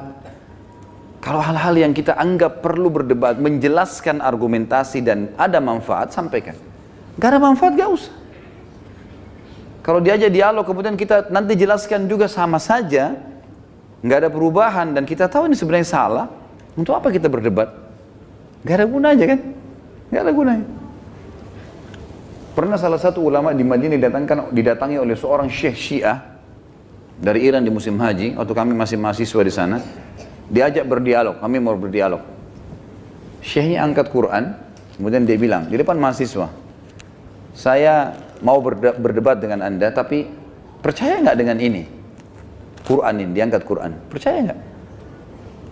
Kalau 1.19 1.43
hal-hal 1.43 1.75
yang 1.75 1.91
kita 1.91 2.15
anggap 2.15 2.63
perlu 2.63 2.87
berdebat, 2.87 3.43
menjelaskan 3.43 4.23
argumentasi 4.23 5.03
dan 5.03 5.35
ada 5.35 5.59
manfaat, 5.59 6.15
sampaikan. 6.15 6.55
Gak 7.19 7.35
ada 7.35 7.41
manfaat, 7.43 7.75
gak 7.75 7.91
usah. 7.91 8.15
Kalau 9.83 9.99
diajak 9.99 10.31
dialog, 10.31 10.63
kemudian 10.63 10.95
kita 10.95 11.31
nanti 11.31 11.59
jelaskan 11.59 12.07
juga 12.07 12.27
sama 12.27 12.59
saja, 12.59 13.15
nggak 14.03 14.19
ada 14.19 14.31
perubahan 14.35 14.91
dan 14.91 15.07
kita 15.07 15.31
tahu 15.31 15.47
ini 15.47 15.55
sebenarnya 15.55 15.87
salah, 15.87 16.27
untuk 16.75 16.95
apa 16.99 17.11
kita 17.11 17.31
berdebat? 17.31 17.71
Gak 18.67 18.83
ada 18.83 18.87
gunanya 18.87 19.27
kan? 19.31 19.41
Gak 20.11 20.23
ada 20.23 20.33
gunanya. 20.33 20.67
Pernah 22.57 22.81
salah 22.81 22.97
satu 22.97 23.21
ulama 23.21 23.53
di 23.53 23.61
Madinah 23.61 24.01
didatangkan, 24.01 24.49
didatangi 24.49 24.97
oleh 24.97 25.13
seorang 25.13 25.53
syekh 25.53 25.77
syiah 25.77 26.41
dari 27.21 27.45
Iran 27.45 27.61
di 27.61 27.69
musim 27.69 28.01
haji, 28.01 28.33
waktu 28.33 28.53
kami 28.57 28.73
masih 28.73 28.97
mahasiswa 28.97 29.43
di 29.45 29.53
sana, 29.53 29.77
diajak 30.49 30.89
berdialog, 30.89 31.37
kami 31.37 31.61
mau 31.61 31.77
berdialog. 31.77 32.25
Syekhnya 33.45 33.85
angkat 33.85 34.09
Quran, 34.09 34.57
kemudian 34.97 35.29
dia 35.29 35.37
bilang, 35.37 35.69
di 35.69 35.77
depan 35.77 36.01
mahasiswa, 36.01 36.49
saya 37.53 38.17
mau 38.41 38.61
berdebat 38.65 39.37
dengan 39.37 39.61
anda, 39.61 39.93
tapi 39.93 40.25
percaya 40.81 41.21
nggak 41.21 41.37
dengan 41.37 41.61
ini? 41.61 41.83
Quran 42.89 43.15
ini, 43.21 43.31
diangkat 43.37 43.63
Quran. 43.69 44.01
Percaya 44.09 44.39
nggak? 44.49 44.61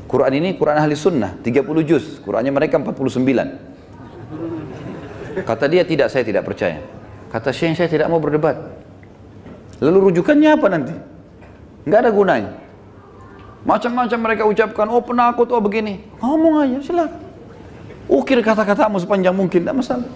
Quran 0.05 0.33
ini 0.37 0.49
Quran 0.53 0.77
ahli 0.77 0.93
sunnah, 0.93 1.41
30 1.41 1.65
juz. 1.81 2.21
Qurannya 2.21 2.53
mereka 2.53 2.77
49. 2.77 3.74
Kata 5.43 5.67
dia 5.67 5.83
tidak, 5.83 6.07
saya 6.15 6.23
tidak 6.23 6.47
percaya. 6.47 6.79
Kata 7.35 7.51
Syekh, 7.51 7.75
saya 7.75 7.91
tidak 7.91 8.07
mau 8.07 8.23
berdebat. 8.23 8.55
Lalu 9.83 10.11
rujukannya 10.11 10.55
apa 10.55 10.67
nanti? 10.71 10.95
Nggak 11.83 12.01
ada 12.07 12.11
gunanya. 12.15 12.53
Macam-macam 13.67 14.19
mereka 14.23 14.43
ucapkan, 14.47 14.87
oh 14.87 15.03
penakut, 15.03 15.51
oh 15.51 15.59
begini. 15.59 15.99
Ngomong 16.23 16.63
aja, 16.63 16.79
silakan. 16.85 17.23
Ukir 18.07 18.39
kata-katamu 18.45 19.01
sepanjang 19.03 19.35
mungkin, 19.35 19.65
tidak 19.65 19.83
masalah. 19.83 20.07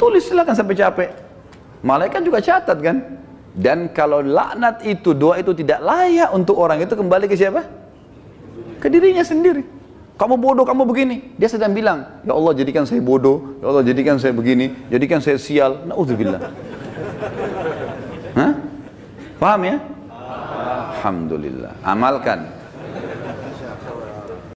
Tulis 0.00 0.24
silakan 0.24 0.54
sampai 0.54 0.78
capek. 0.78 1.10
Malaikat 1.84 2.22
juga 2.24 2.38
catat 2.40 2.78
kan? 2.78 2.96
Dan 3.58 3.90
kalau 3.90 4.22
laknat 4.22 4.86
itu, 4.86 5.12
doa 5.12 5.36
itu 5.42 5.50
tidak 5.52 5.82
layak 5.82 6.30
untuk 6.30 6.54
orang 6.54 6.78
itu 6.78 6.94
kembali 6.94 7.26
ke 7.26 7.34
siapa? 7.34 7.66
Ke 8.78 8.86
dirinya 8.86 9.26
sendiri. 9.26 9.66
Kamu 10.18 10.34
bodoh, 10.34 10.66
kamu 10.66 10.82
begini. 10.82 11.16
Dia 11.38 11.46
sedang 11.46 11.70
bilang, 11.70 12.18
ya 12.26 12.34
Allah 12.34 12.50
jadikan 12.58 12.82
saya 12.82 12.98
bodoh, 12.98 13.54
ya 13.62 13.70
Allah 13.70 13.86
jadikan 13.86 14.18
saya 14.18 14.34
begini, 14.34 14.74
jadikan 14.90 15.22
saya 15.22 15.38
sial. 15.38 15.86
Na'udzubillah. 15.86 16.42
Hah? 18.34 18.52
Paham 19.38 19.60
ya? 19.62 19.76
Alhamdulillah. 20.98 21.78
Amalkan. 21.86 22.57